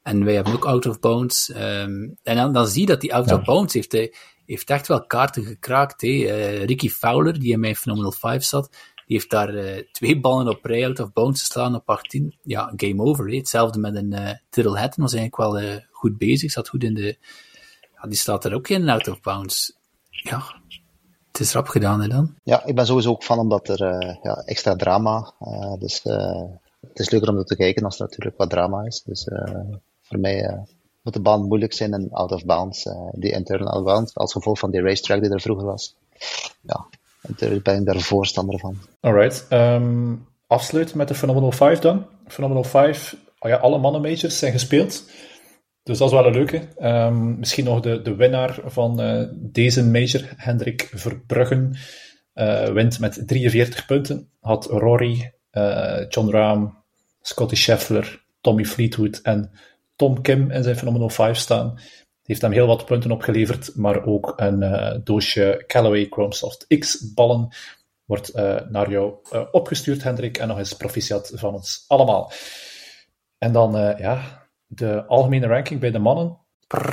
[0.04, 1.50] En wij hebben ook out of bounds.
[1.50, 3.36] Um, en dan, dan zie je dat die out Ja.
[3.36, 3.92] of bounds heeft.
[3.92, 4.14] Hij,
[4.56, 6.04] heeft echt wel kaarten gekraakt.
[6.04, 8.70] Uh, Ricky Fowler, die in mijn Phenomenal 5 zat,
[9.06, 12.38] die heeft daar uh, twee ballen op rij out of bounds geslaan op 18.
[12.44, 13.36] Ja, game over.
[13.36, 17.18] Hetzelfde met een uh, Tyrrell Hatton, was eigenlijk wel goed bezig, zat goed in de...
[17.96, 19.78] Ja, die staat er ook in out of bounds.
[20.10, 20.44] Ja,
[21.32, 22.36] het is rap gedaan hè dan.
[22.44, 23.80] Ja, ik ben sowieso ook van omdat er
[24.22, 25.34] ja, extra drama,
[25.80, 26.04] dus
[26.82, 29.04] het is leuker om te kijken als er natuurlijk wat drama is.
[29.04, 29.28] Dus
[30.02, 30.66] voor mij
[31.08, 32.86] moet de baan moeilijk zijn en out of bounds.
[32.86, 35.96] Uh, die internal out bounds, als gevolg van die racetrack die er vroeger was.
[36.62, 36.86] Ja,
[37.28, 38.78] natuurlijk ben ik daar voorstander van.
[39.00, 39.46] Alright.
[39.50, 42.06] Um, afsluiten met de Phenomenal 5 dan.
[42.28, 45.04] Phenomenal 5, oh ja, alle mannen majors zijn gespeeld.
[45.84, 46.68] Dus dat is wel een leuke.
[46.82, 51.76] Um, misschien nog de, de winnaar van uh, deze major, Hendrik Verbruggen,
[52.36, 54.30] uh, wint met 43 punten.
[54.40, 55.34] Had Rory,
[56.10, 56.66] John Rahm,
[57.22, 59.52] Scotty Scheffler, Tommy Fleetwood en
[59.98, 61.80] Tom Kim in zijn Phenomenal 5 staan.
[62.24, 67.48] Heeft hem heel wat punten opgeleverd, maar ook een uh, doosje Callaway Chromesoft X-ballen
[68.06, 70.38] wordt uh, naar jou uh, opgestuurd, Hendrik.
[70.38, 72.32] En nog eens proficiat van ons allemaal.
[73.38, 76.38] En dan, ja, de algemene ranking bij de mannen.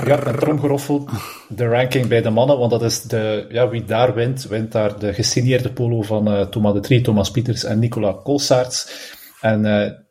[0.05, 1.09] Ja, een tromgeroffel.
[1.48, 4.98] De ranking bij de mannen, want dat is de, ja, wie daar wint, wint daar
[4.98, 9.12] de gesigneerde polo van Thomas de Trie, Thomas Pieters en Nicola Kolsaerts.
[9.40, 9.62] En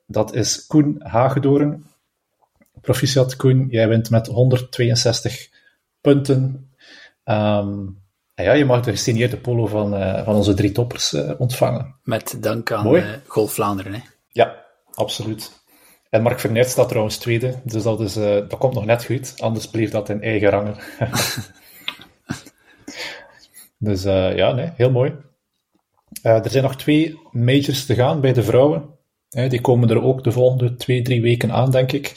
[0.07, 1.92] dat is Koen Hagedoren,
[2.83, 5.49] Proficiat Koen, jij wint met 162
[6.01, 6.71] punten.
[7.25, 8.01] Um,
[8.35, 11.95] ja, je mag de gesigneerde polo van, uh, van onze drie toppers uh, ontvangen.
[12.03, 13.93] Met dank aan uh, Golf Vlaanderen.
[13.93, 13.99] Hè?
[14.27, 15.63] Ja, absoluut.
[16.09, 19.33] En Mark Vernet staat trouwens tweede, dus dat, is, dat komt nog net goed.
[19.37, 20.75] Anders bleef dat in eigen rangen.
[23.77, 25.13] dus ja, nee, heel mooi.
[26.21, 28.89] er zijn nog twee majors te gaan bij de vrouwen.
[29.29, 32.13] die komen er ook de volgende twee, drie weken aan, denk ik.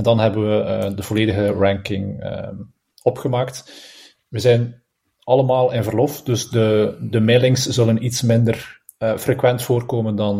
[0.00, 2.48] En dan hebben we uh, de volledige ranking uh,
[3.02, 3.72] opgemaakt.
[4.28, 4.82] We zijn
[5.20, 10.38] allemaal in verlof, dus de, de mailings zullen iets minder uh, frequent voorkomen dan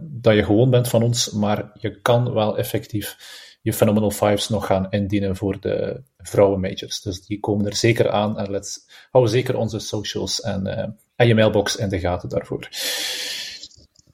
[0.00, 3.16] dat je gewoon bent van ons, maar je kan wel effectief
[3.62, 7.02] je Phenomenal Fives nog gaan indienen voor de vrouwen majors.
[7.02, 8.78] Dus die komen er zeker aan en let's,
[9.10, 10.66] hou zeker onze socials en,
[11.16, 12.68] en je mailbox in de gaten daarvoor.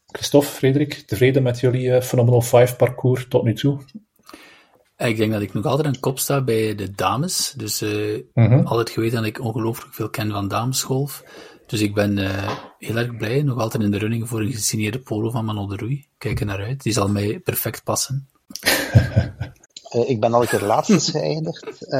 [0.07, 3.80] Christophe, Frederik, tevreden met jullie Phenomenal 5 parcours tot nu toe?
[4.97, 7.55] Ik denk dat ik nog altijd aan kop sta bij de dames.
[7.57, 8.66] Dus uh, mm-hmm.
[8.66, 11.22] altijd geweten dat ik ongelooflijk veel ken van damesgolf.
[11.66, 14.99] Dus ik ben uh, heel erg blij, nog altijd in de running voor een gesigneerde
[14.99, 16.07] polo van Manon de Roei.
[16.18, 18.28] Kijk er naar uit, die zal mij perfect passen.
[19.94, 21.90] uh, ik ben al een keer laatst geëindigd.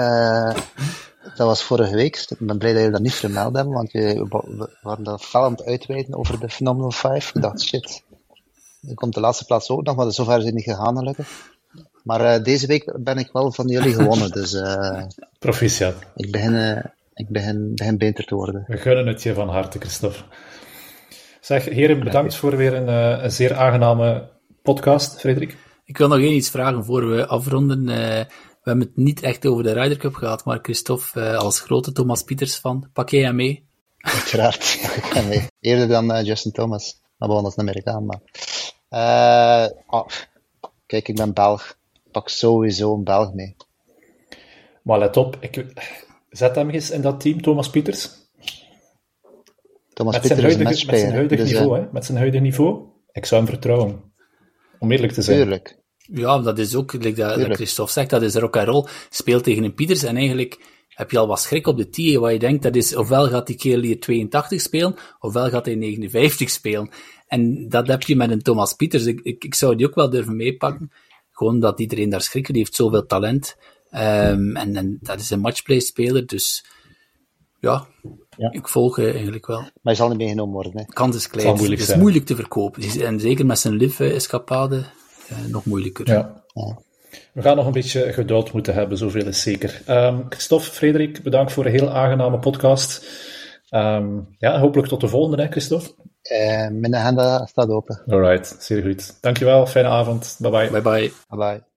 [1.37, 2.25] dat was vorige week.
[2.29, 5.53] Ik ben blij dat je dat niet vermeld hebben, want we waren dat fel aan
[5.53, 7.35] het uitweiden over de Phenomenal 5.
[7.35, 8.03] Ik dacht, shit,
[8.89, 11.55] er komt de laatste plaats ook nog, maar zover is het niet gegaan gelukkig.
[12.07, 14.53] Maar uh, deze week ben ik wel van jullie gewonnen, dus...
[14.53, 15.03] Uh,
[15.39, 15.95] Proficiat.
[16.15, 16.85] Ik begin, uh,
[17.15, 18.65] ik begin, begin beter te worden.
[18.67, 20.19] We gunnen het je van harte, Christophe.
[21.41, 22.89] Zeg, heren, bedankt voor weer een,
[23.25, 24.29] een zeer aangename
[24.63, 25.57] podcast, Frederik.
[25.85, 27.85] Ik wil nog één iets vragen voor we afronden.
[27.85, 28.27] we
[28.63, 32.57] hebben het niet echt over de Ryder Cup gehad, maar Christophe, als grote Thomas Pieters
[32.57, 33.69] fan, pak jij hem mee?
[33.99, 34.63] Uiteraard,
[34.97, 35.47] ik ga mee.
[35.61, 37.01] Eerder dan Justin Thomas.
[37.17, 38.21] Maar wel als een Amerikaan, maar...
[39.87, 40.07] Oh,
[40.87, 41.77] kijk, ik ben Belg
[42.17, 43.57] pak sowieso een Belg mee.
[44.83, 45.65] Maar let op, ik,
[46.31, 48.11] zet hem eens in dat team, Thomas Pieters.
[49.93, 51.87] Thomas met Pieters zijn huidige, met zijn huidig dus, niveau, hè?
[51.93, 52.85] Met zijn huidige niveau.
[53.13, 54.13] Ik zou hem vertrouwen.
[54.79, 55.37] Om eerlijk te zijn.
[55.37, 55.79] Tuurlijk.
[55.97, 58.87] Ja, dat is ook, like dat, dat Christophe zegt, dat is rock and roll.
[59.11, 62.33] Speelt tegen een Pieters en eigenlijk heb je al wat schrik op de tee, waar
[62.33, 66.51] je denkt, dat is, ofwel gaat die kerel hier 82 spelen, ofwel gaat hij 59
[66.51, 66.91] spelen.
[67.27, 69.07] En dat heb je met een Thomas Pieters.
[69.07, 70.91] Ik, ik, ik zou die ook wel durven meepakken.
[71.37, 72.47] Gewoon dat iedereen daar schrikt.
[72.47, 73.57] Die heeft zoveel talent.
[73.93, 76.65] Um, en, en, dat is een matchplay-speler, dus
[77.61, 77.87] ja,
[78.37, 79.61] ja, ik volg eigenlijk wel.
[79.61, 80.73] Maar hij zal niet meegenomen worden.
[80.79, 80.85] Hè?
[80.85, 81.59] Kans is klein.
[81.59, 82.83] Het is moeilijk te verkopen.
[83.01, 86.09] En zeker met zijn live-escapade uh, nog moeilijker.
[86.09, 86.45] Ja.
[86.55, 86.79] ja.
[87.33, 89.83] We gaan nog een beetje geduld moeten hebben, zoveel is zeker.
[89.89, 93.07] Um, Christophe, Frederik, bedankt voor een heel aangename podcast.
[93.71, 95.95] Um, ja, hopelijk tot de volgende, hè, Christophe.
[96.33, 98.03] Uh, mijn agenda staat open.
[98.09, 99.15] Alright, zeer goed.
[99.21, 100.37] Dankjewel, fijne avond.
[100.39, 100.71] Bye bye.
[100.71, 101.13] Bye bye.
[101.29, 101.76] Bye bye.